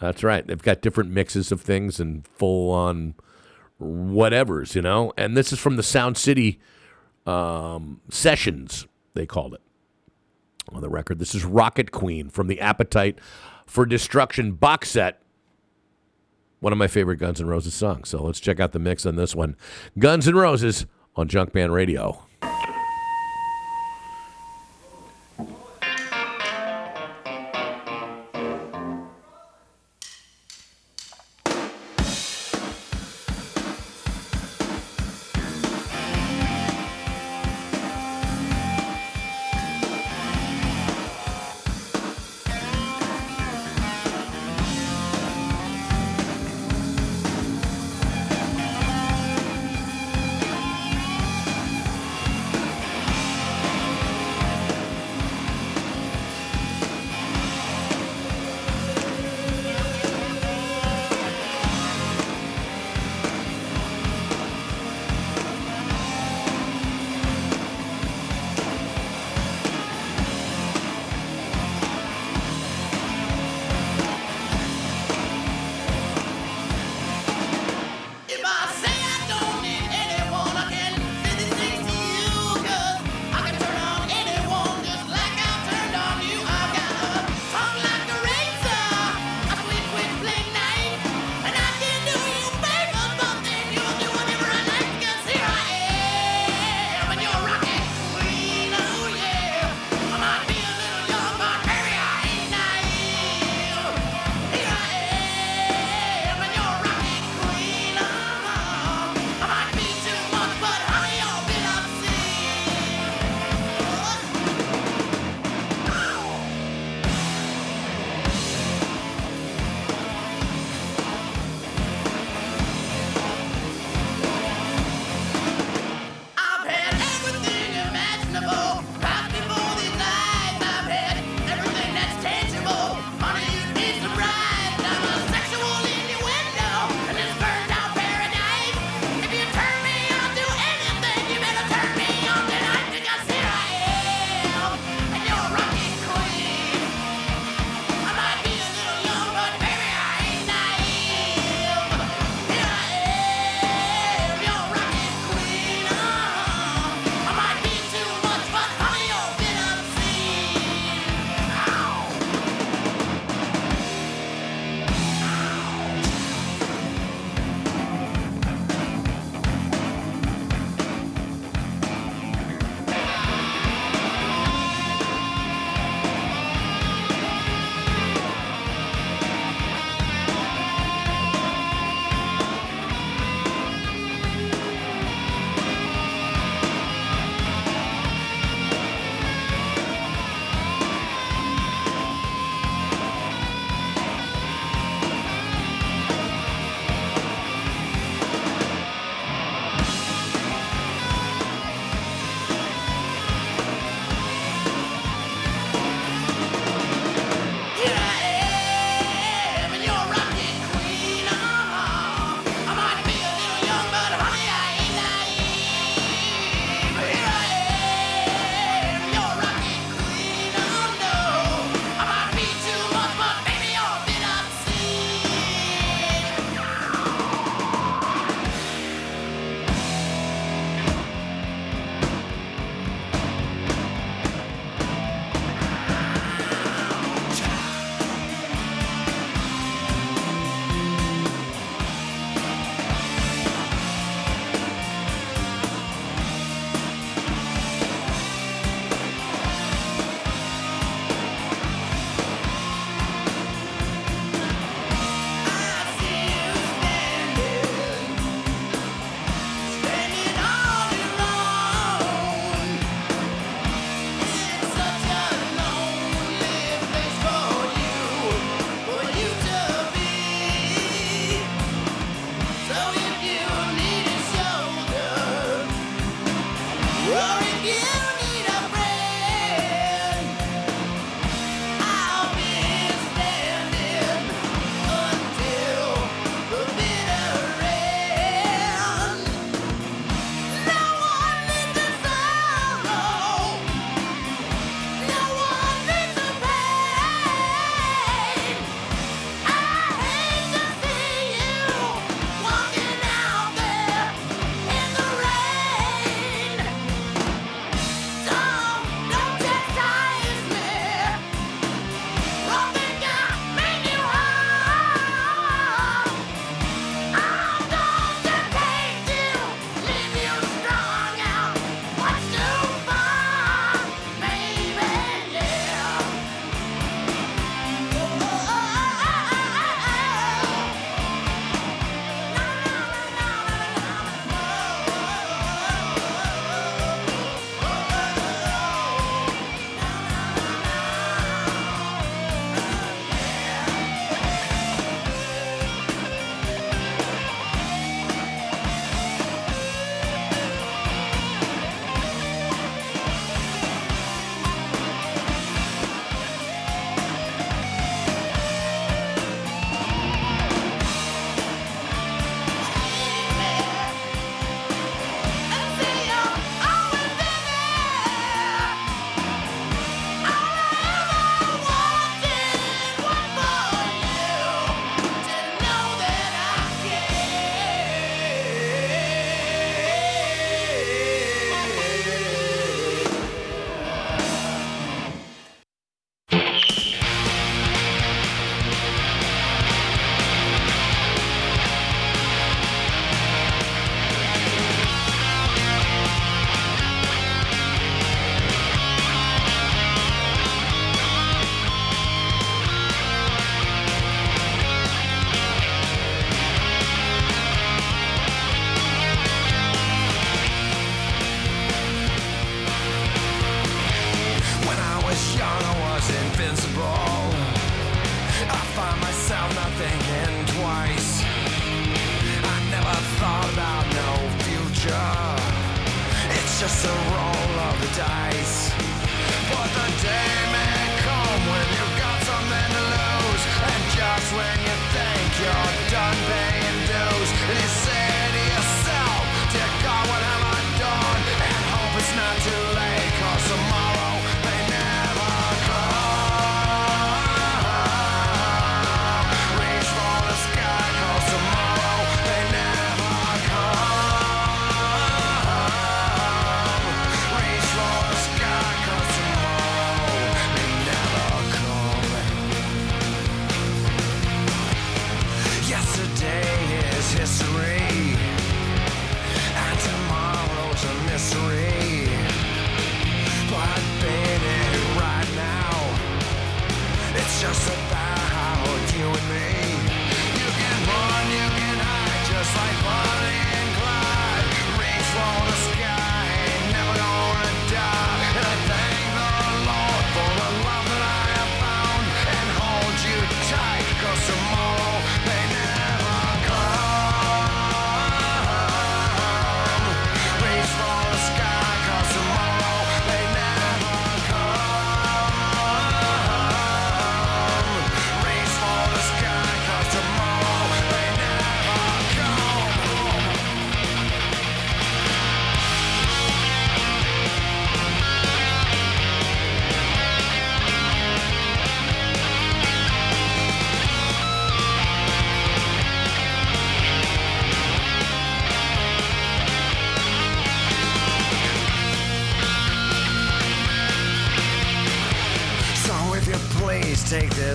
[0.00, 0.44] That's right.
[0.44, 3.14] They've got different mixes of things and full on
[3.80, 5.12] whatevers, you know.
[5.16, 6.58] And this is from the Sound City
[7.26, 9.62] um, sessions, they called it
[10.68, 11.20] on the record.
[11.20, 13.20] This is Rocket Queen from the Appetite
[13.66, 15.20] for Destruction box set.
[16.64, 18.08] One of my favorite Guns N' Roses songs.
[18.08, 19.54] So let's check out the mix on this one.
[19.98, 22.24] Guns N' Roses on Junkman Radio.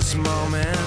[0.10, 0.79] This moment,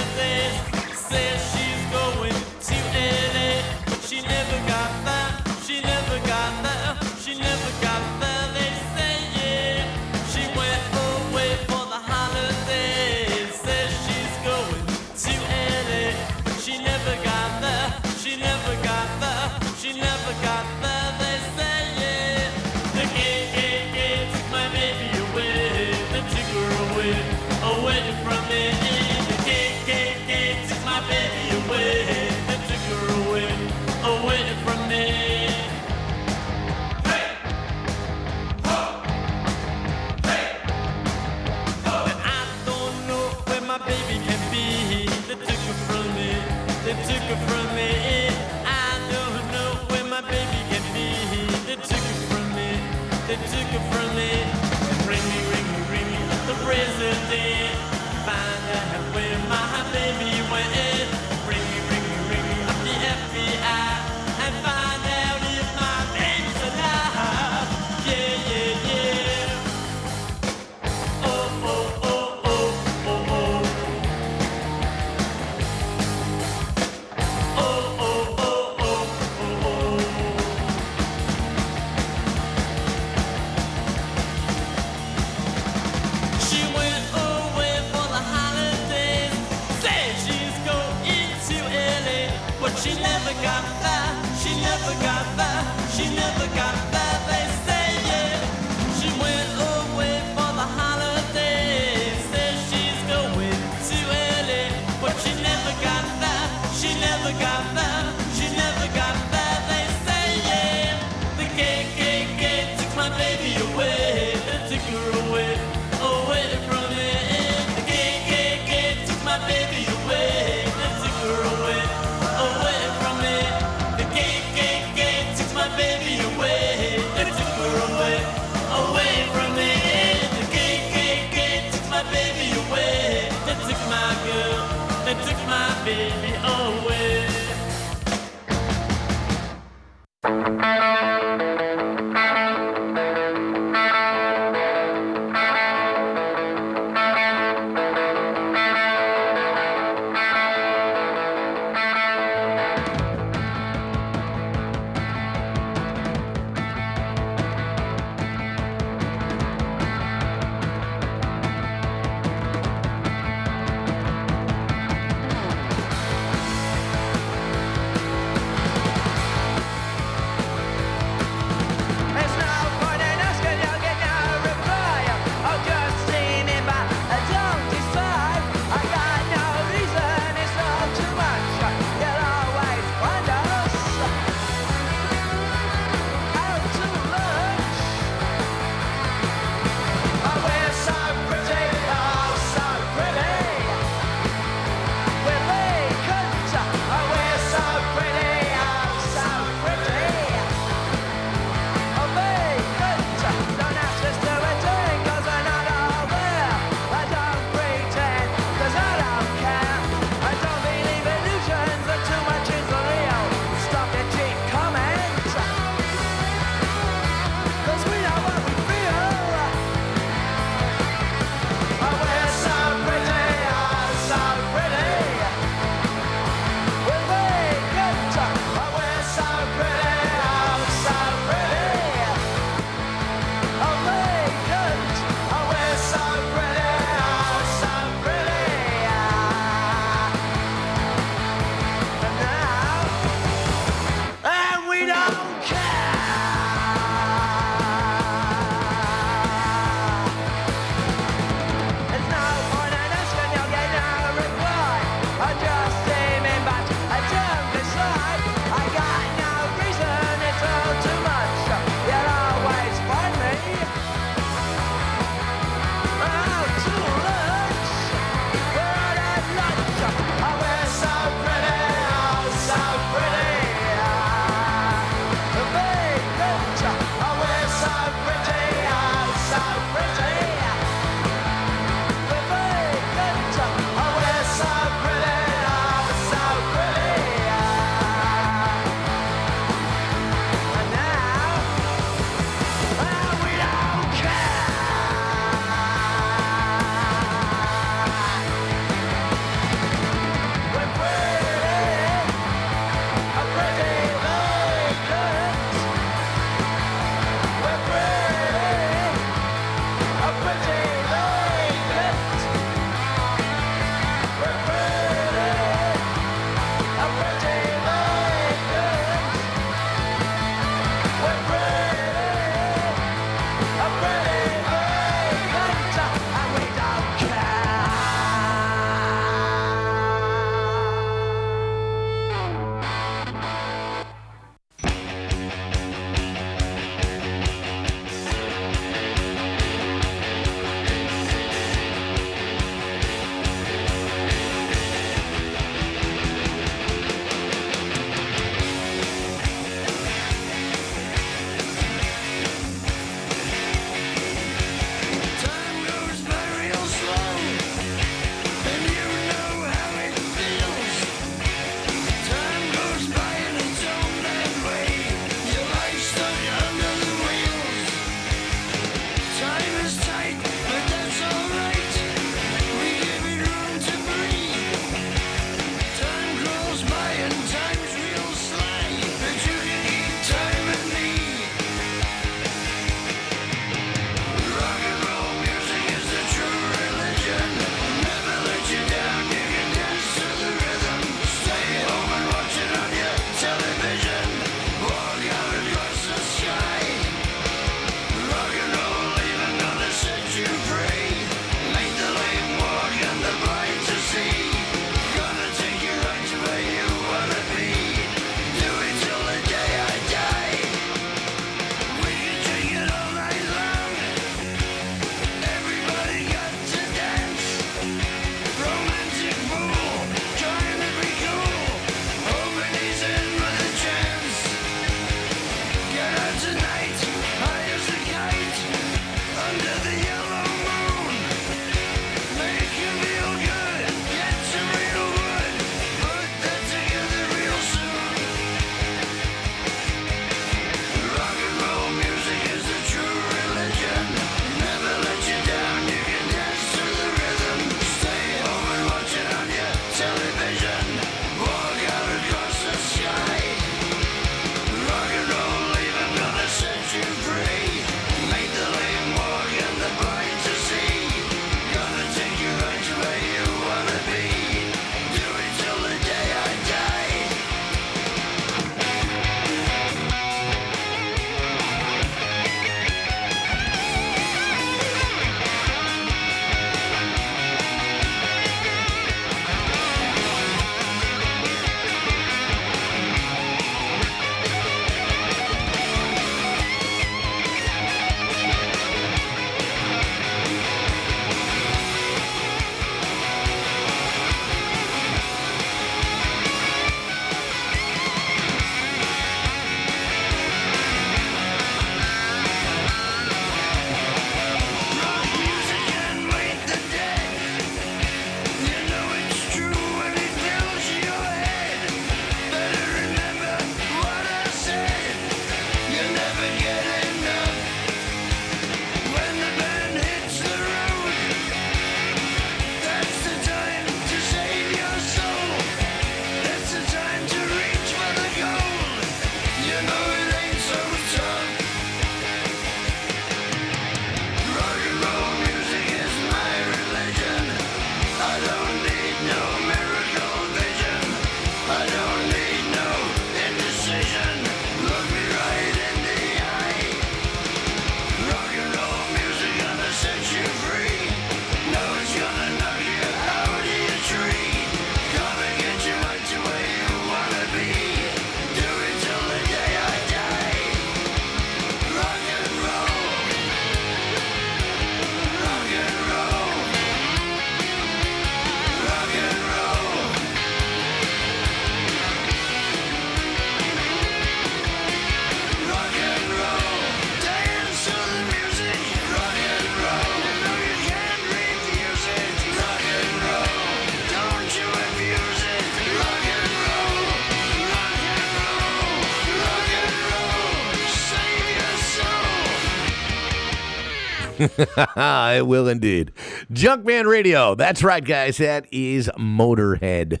[594.76, 595.92] it will indeed.
[596.32, 597.34] Junkman Radio.
[597.34, 598.16] That's right, guys.
[598.16, 600.00] That is Motorhead.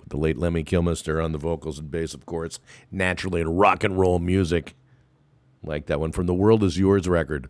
[0.00, 2.58] With the late Lemmy Kilmister on the vocals and bass, of course.
[2.90, 4.74] Naturally, in rock and roll music.
[5.62, 7.48] Like that one from the World Is Yours record.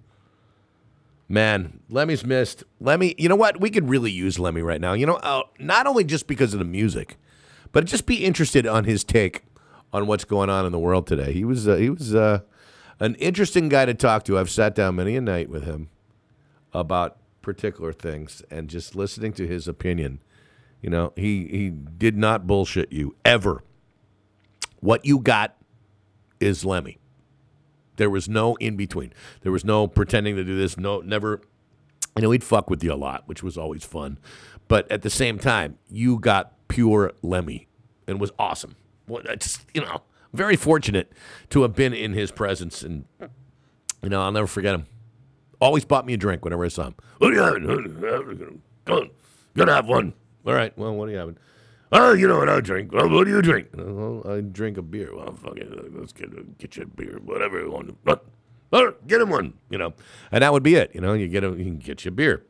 [1.30, 2.62] Man, Lemmy's missed.
[2.78, 3.58] Lemmy, you know what?
[3.58, 4.92] We could really use Lemmy right now.
[4.92, 7.16] You know, uh, not only just because of the music,
[7.70, 9.44] but just be interested on his take
[9.94, 11.32] on what's going on in the world today.
[11.32, 12.40] He was uh, he was uh,
[13.00, 14.38] an interesting guy to talk to.
[14.38, 15.88] I've sat down many a night with him
[16.72, 20.22] about particular things and just listening to his opinion.
[20.80, 23.62] You know, he he did not bullshit you ever.
[24.80, 25.56] What you got
[26.40, 26.98] is Lemmy.
[27.96, 29.12] There was no in between.
[29.42, 30.76] There was no pretending to do this.
[30.76, 31.40] No, never.
[32.16, 34.18] You know, he'd fuck with you a lot, which was always fun.
[34.68, 37.68] But at the same time, you got pure Lemmy,
[38.06, 38.76] and was awesome.
[39.06, 40.02] Well, just you know,
[40.32, 41.12] very fortunate
[41.50, 43.04] to have been in his presence, and
[44.02, 44.86] you know, I'll never forget him.
[45.62, 46.96] Always bought me a drink whenever I saw him.
[47.18, 48.62] What are you having?
[48.84, 49.10] Come on,
[49.56, 50.12] gotta have one.
[50.44, 50.76] All right.
[50.76, 51.38] Well, what are you having?
[51.92, 52.92] Oh, you know what I drink.
[52.92, 53.68] Well, what do you drink?
[53.72, 55.14] Well, I drink a beer.
[55.14, 55.94] Well, fuck it.
[55.96, 57.96] Let's get get you a beer, whatever you want.
[58.02, 58.26] But,
[58.72, 59.54] right, get him one.
[59.70, 59.94] You know,
[60.32, 60.90] and that would be it.
[60.94, 62.44] You know, you get him, you can get you a beer.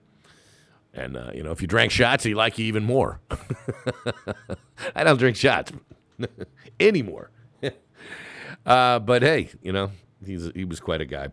[0.95, 3.21] And uh, you know, if you drank shots, he'd like you even more.
[4.97, 5.71] I don't drink shots
[6.81, 7.31] anymore.
[8.65, 9.91] uh, but hey, you know,
[10.25, 11.29] he's he was quite a guy.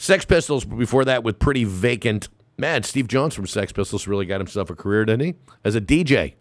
[0.00, 2.30] Sex Pistols before that with pretty vacant.
[2.56, 5.34] Man, Steve Jones from Sex Pistols really got himself a career, didn't he?
[5.62, 6.36] As a DJ.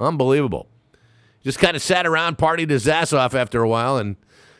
[0.00, 0.66] Unbelievable.
[1.44, 4.16] Just kind of sat around, partied his ass off after a while, and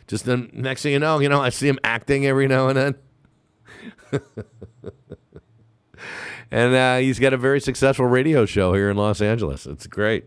[0.07, 2.95] just then next thing you know, you know, I see him acting every now and
[4.13, 4.21] then.
[6.51, 9.65] and uh, he's got a very successful radio show here in Los Angeles.
[9.65, 10.27] It's great.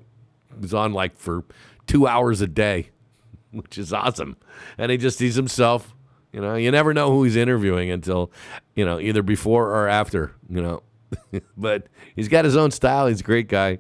[0.60, 1.44] He's on like for
[1.86, 2.90] two hours a day,
[3.52, 4.36] which is awesome.
[4.80, 5.92] And he just sees himself.
[6.36, 8.30] You know, you never know who he's interviewing until,
[8.76, 10.84] you know, either before or after, you know.
[11.58, 13.08] but he's got his own style.
[13.08, 13.78] He's a great guy.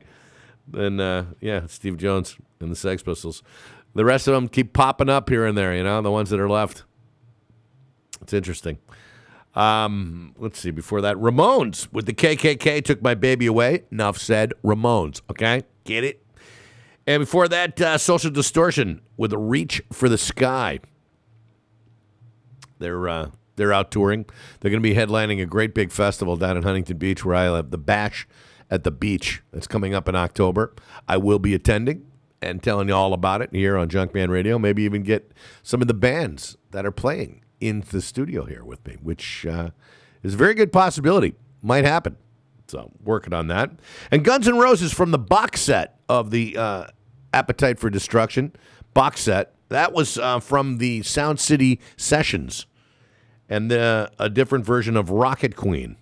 [0.72, 3.44] And uh, yeah, Steve Jones and the Sex Pistols.
[3.94, 6.40] The rest of them keep popping up here and there, you know, the ones that
[6.40, 6.86] are left.
[8.22, 8.78] It's interesting.
[9.54, 10.72] Um, let's see.
[10.72, 13.84] Before that, Ramones with the KKK took my baby away.
[13.92, 14.54] Enough said.
[14.64, 15.20] Ramones.
[15.30, 16.26] Okay, get it.
[17.06, 20.80] And before that, uh, Social Distortion with a Reach for the Sky.
[22.80, 24.26] They're uh, they're out touring.
[24.60, 27.50] They're going to be headlining a great big festival down in Huntington Beach where I
[27.50, 28.28] live, the Bash
[28.70, 30.74] at the beach that's coming up in October.
[31.08, 32.06] I will be attending
[32.42, 34.60] and telling you all about it here on Junkman Radio.
[34.60, 35.32] Maybe even get
[35.64, 39.70] some of the bands that are playing in the studio here with me, which uh,
[40.24, 41.36] is a very good possibility.
[41.62, 42.18] Might happen.
[42.68, 43.72] So working on that.
[44.12, 46.86] And Guns N' Roses from the box set of the uh,
[47.34, 48.54] Appetite for Destruction
[48.94, 49.55] box set.
[49.70, 52.66] That was uh, from the Sound City Sessions
[53.50, 55.98] and uh, a different version of Rocket Queen.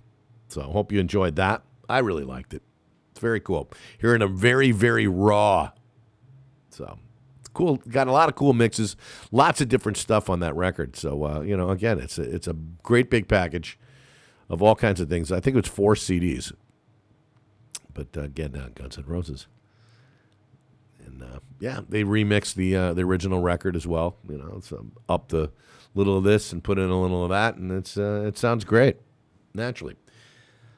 [0.48, 1.64] So I hope you enjoyed that.
[1.90, 2.62] I really liked it.
[3.12, 3.70] It's very cool.
[4.00, 5.72] Hearing a very, very raw.
[6.70, 6.98] So
[7.40, 7.78] it's cool.
[7.90, 8.96] Got a lot of cool mixes,
[9.32, 10.96] lots of different stuff on that record.
[10.96, 13.78] So uh, you know, again, it's a, it's a great big package
[14.50, 15.32] of all kinds of things.
[15.32, 16.52] I think it was four CDs.
[17.94, 19.48] But uh, again, uh, Guns N' Roses.
[21.64, 24.18] Yeah, they remixed the uh, the original record as well.
[24.28, 25.50] You know, so up the
[25.96, 28.66] little of this and put in a little of that, and it's uh, it sounds
[28.66, 28.98] great
[29.54, 29.96] naturally.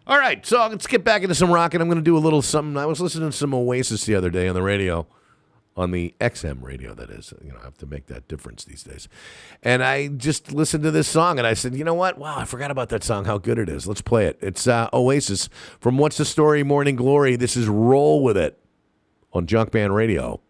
[0.06, 2.20] All right, so let's get back into some rock, and I'm going to do a
[2.20, 2.78] little something.
[2.78, 5.08] I was listening to some Oasis the other day on the radio,
[5.76, 7.34] on the XM radio, that is.
[7.44, 9.08] You know, I have to make that difference these days.
[9.64, 12.20] And I just listened to this song, and I said, you know what?
[12.20, 13.88] Wow, I forgot about that song, how good it is.
[13.88, 14.38] Let's play it.
[14.40, 15.50] It's uh, Oasis
[15.80, 17.36] from What's the Story, Morning Glory.
[17.36, 18.60] This is Roll With It
[19.34, 20.42] on Junkman Radio.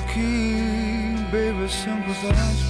[0.00, 1.68] The key, baby.
[1.68, 2.65] Sympathize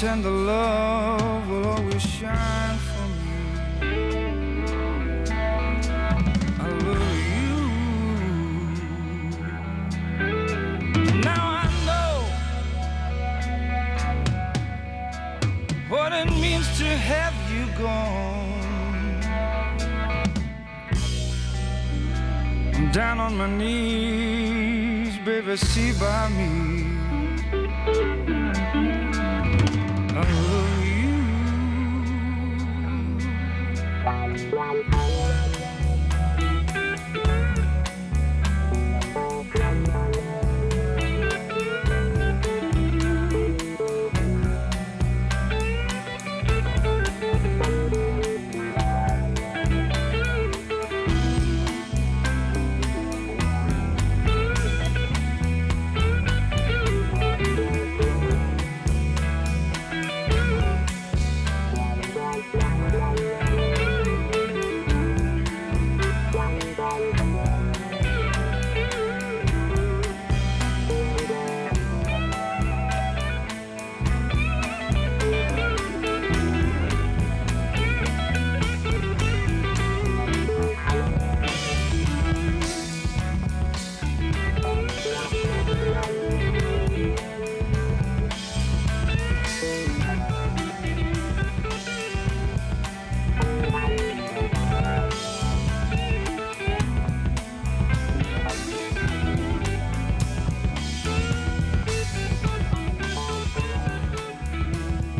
[0.00, 1.13] tender love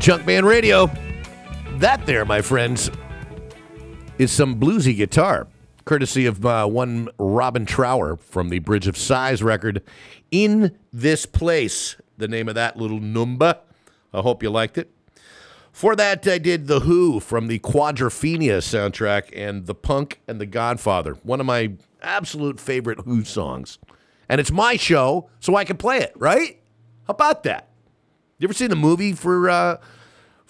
[0.04, 0.90] Junkman Radio.
[1.78, 2.90] That there, my friends,
[4.18, 5.48] is some bluesy guitar.
[5.86, 9.82] courtesy of uh, one Robin Trower from the Bridge of Sighs record,
[10.30, 13.58] In This Place, the name of that little number.
[14.12, 14.90] I hope you liked it.
[15.72, 20.44] For that, I did The Who from the Quadrophenia soundtrack and The Punk and The
[20.44, 23.78] Godfather, one of my absolute favorite Who songs.
[24.28, 26.60] And it's my show, so I can play it, right?
[27.06, 27.70] How about that?
[28.38, 29.78] You ever seen the movie for uh,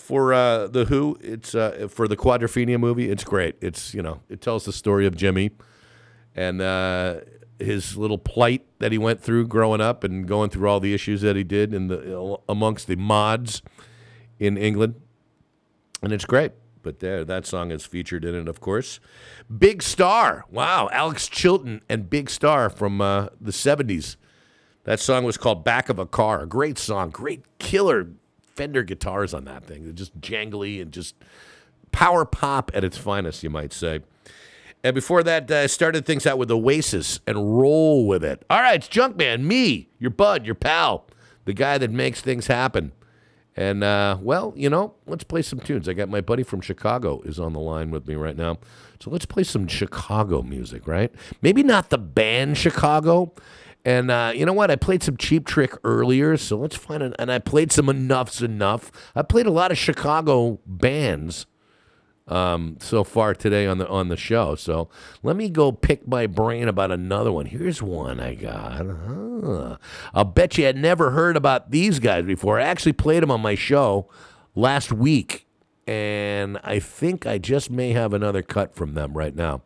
[0.05, 1.17] for uh, the Who?
[1.23, 3.11] It's uh, for the Quadrophenia movie.
[3.11, 3.57] It's great.
[3.63, 5.51] It's you know it tells the story of Jimmy
[6.35, 7.21] and uh,
[7.59, 11.23] his little plight that he went through growing up and going through all the issues
[11.23, 13.63] that he did in the amongst the mods
[14.39, 15.01] in England,
[16.03, 16.53] and it's great.
[16.83, 19.01] But there, that song is featured in it, of course.
[19.57, 24.17] Big Star, wow, Alex Chilton and Big Star from uh, the '70s.
[24.83, 28.11] That song was called "Back of a Car." A great song, great killer
[28.55, 29.85] Fender guitars on that thing.
[29.85, 31.15] They're just jangly and just
[31.93, 34.01] power pop at its finest, you might say.
[34.83, 38.45] And before that, I uh, started things out with Oasis and roll with it.
[38.51, 41.07] All right, it's Junkman, me, your bud, your pal,
[41.47, 42.93] the guy that makes things happen.
[43.57, 45.89] And uh, well, you know, let's play some tunes.
[45.89, 48.59] I got my buddy from Chicago is on the line with me right now.
[49.01, 51.13] So let's play some Chicago music, right?
[51.41, 53.33] Maybe not the band Chicago.
[53.85, 54.71] And uh, you know what?
[54.71, 57.15] I played some Cheap Trick earlier, so let's find an.
[57.19, 58.91] And I played some Enuff Z Nuff.
[59.15, 61.47] I played a lot of Chicago bands
[62.27, 64.55] um, so far today on the on the show.
[64.55, 64.89] So
[65.23, 67.47] let me go pick my brain about another one.
[67.47, 68.87] Here's one I got.
[68.87, 69.77] Huh.
[70.15, 72.59] I'll bet you had never heard about these guys before.
[72.59, 74.09] I actually played them on my show
[74.55, 75.47] last week,
[75.87, 79.63] and I think I just may have another cut from them right now.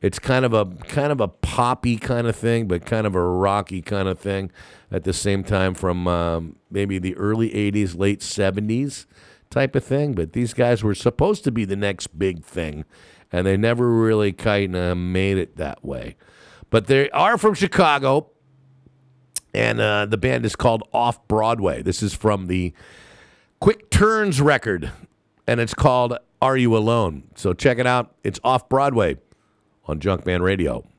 [0.00, 3.22] It's kind of a kind of a poppy kind of thing, but kind of a
[3.22, 4.52] rocky kind of thing
[4.92, 9.06] at the same time from um, maybe the early '80s, late '70s
[9.50, 10.14] type of thing.
[10.14, 12.84] But these guys were supposed to be the next big thing,
[13.32, 16.16] and they never really kind of made it that way.
[16.70, 18.30] But they are from Chicago,
[19.52, 21.82] and uh, the band is called Off Broadway.
[21.82, 22.72] This is from the
[23.58, 24.92] Quick Turns record,
[25.48, 27.24] and it's called Are You Alone?
[27.34, 28.14] So check it out.
[28.22, 29.16] It's Off Broadway
[29.88, 30.97] on Junkman Radio.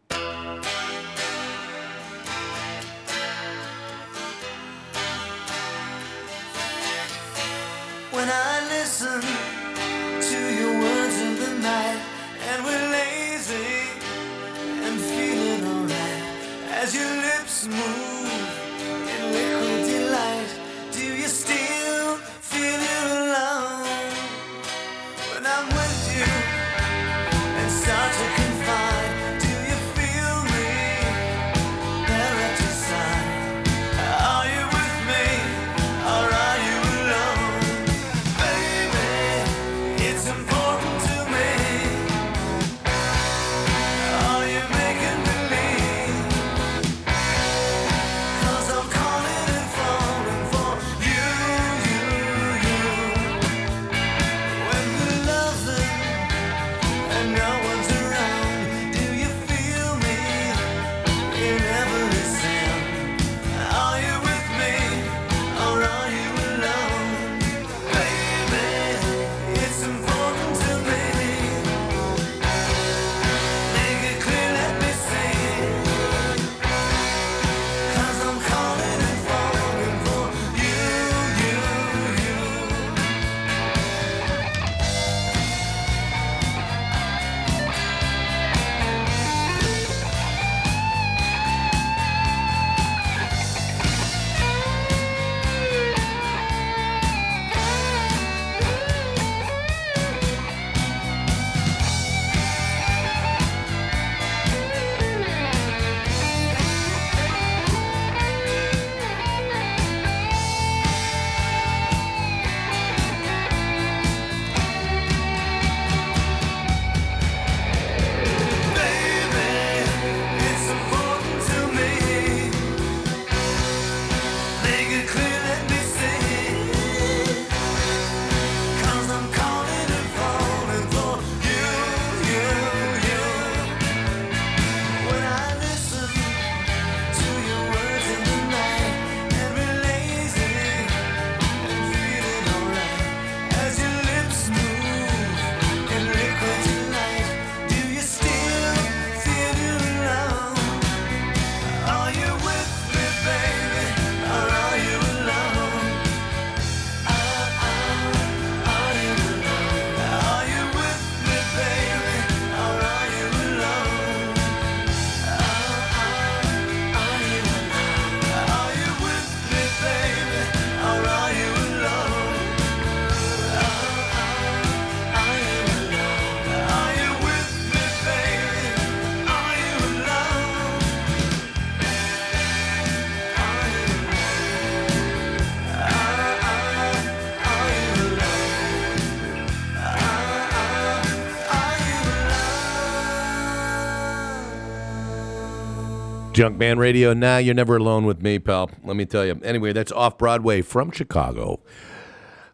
[196.39, 197.13] Junkman Radio.
[197.13, 198.71] Now you're never alone with me, pal.
[198.85, 199.41] Let me tell you.
[199.43, 201.59] Anyway, that's off Broadway from Chicago.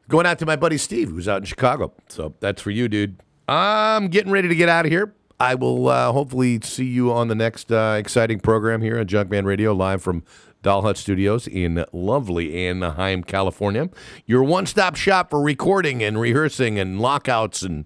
[0.08, 1.94] Going out to my buddy Steve, who's out in Chicago.
[2.10, 3.22] So that's for you, dude.
[3.48, 5.14] I'm getting ready to get out of here.
[5.40, 9.46] I will uh, hopefully see you on the next uh, exciting program here on Junkman
[9.46, 10.24] Radio, live from
[10.64, 13.92] Doll Hut Studios in lovely Anaheim, California.
[14.26, 17.86] Your one stop shop for recording and rehearsing and lockouts and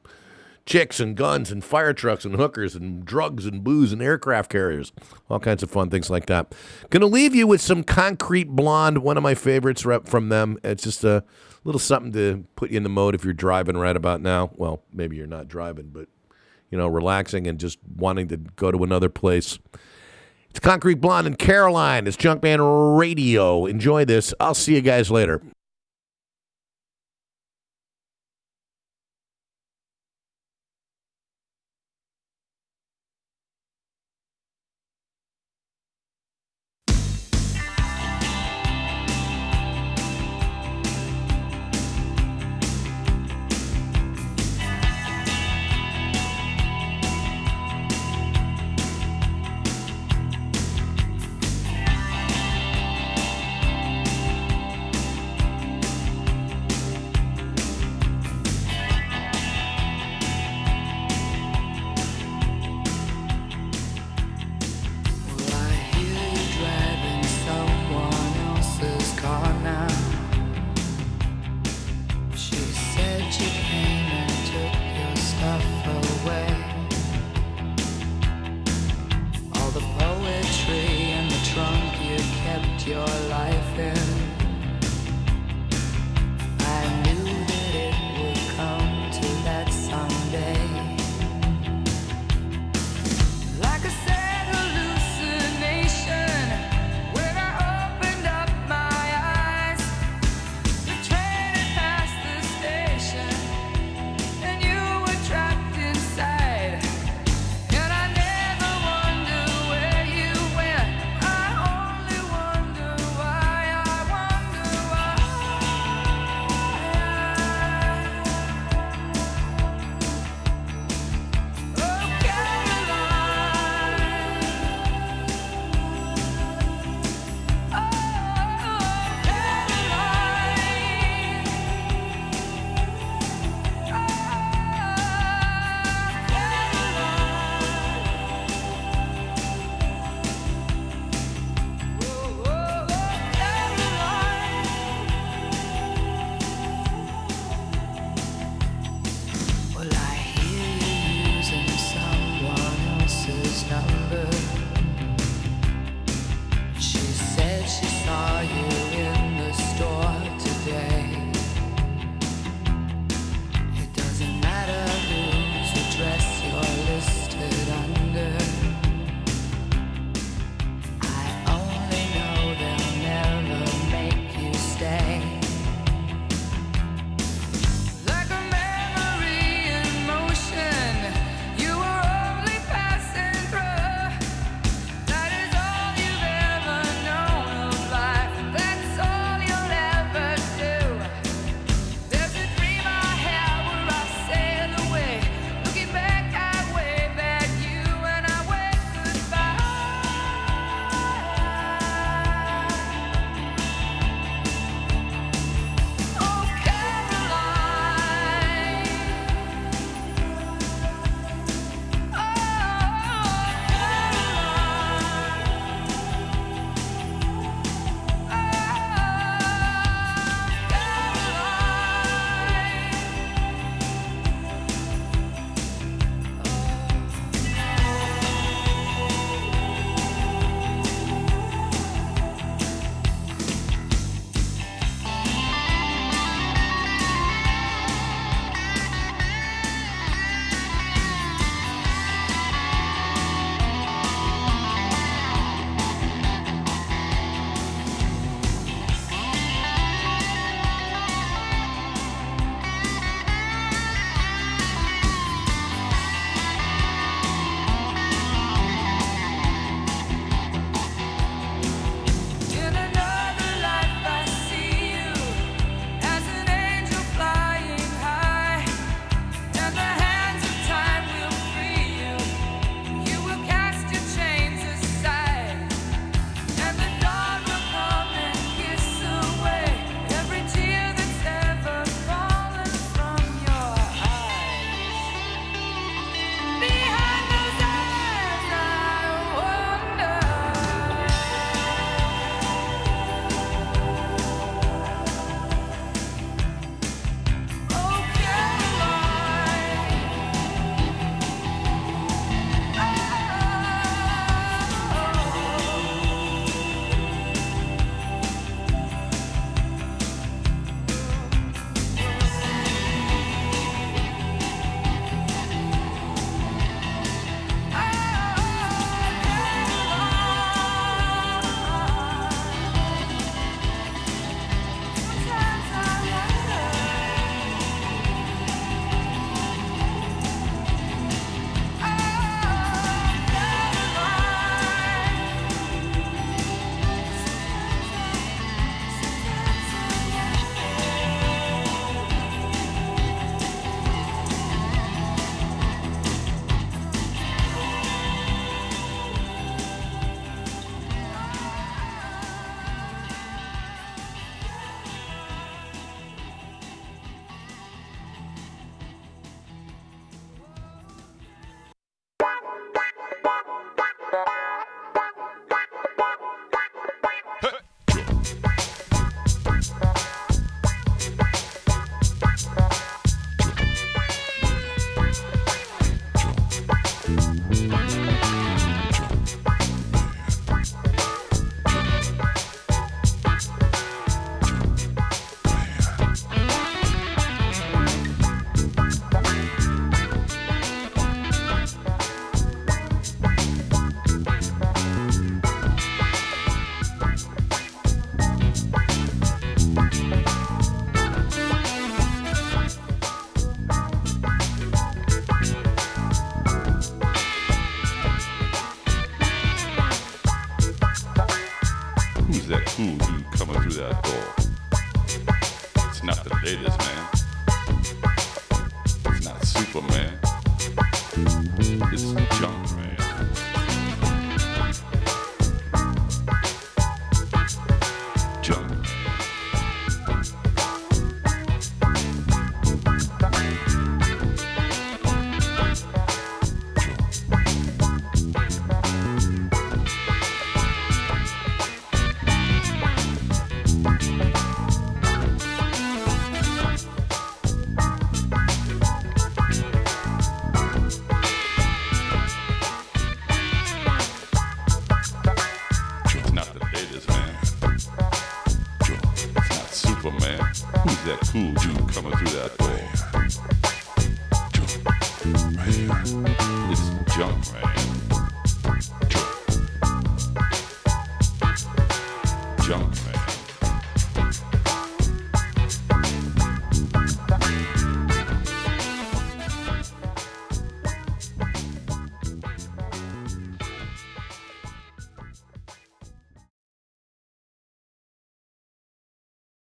[0.70, 4.94] chicks and guns and fire trucks and hookers and drugs and booze and aircraft carriers.
[5.28, 6.54] All kinds of fun things like that.
[6.92, 10.60] Going to leave you with some Concrete Blonde, one of my favorites from them.
[10.64, 11.24] It's just a
[11.64, 14.52] little something to put you in the mode if you're driving right about now.
[14.56, 16.08] Well, maybe you're not driving, but
[16.70, 19.58] you know, relaxing and just wanting to go to another place.
[20.52, 22.06] It's Concrete Blonde and Caroline.
[22.06, 23.66] It's Junkman Radio.
[23.66, 24.36] Enjoy this.
[24.40, 25.42] I'll see you guys later.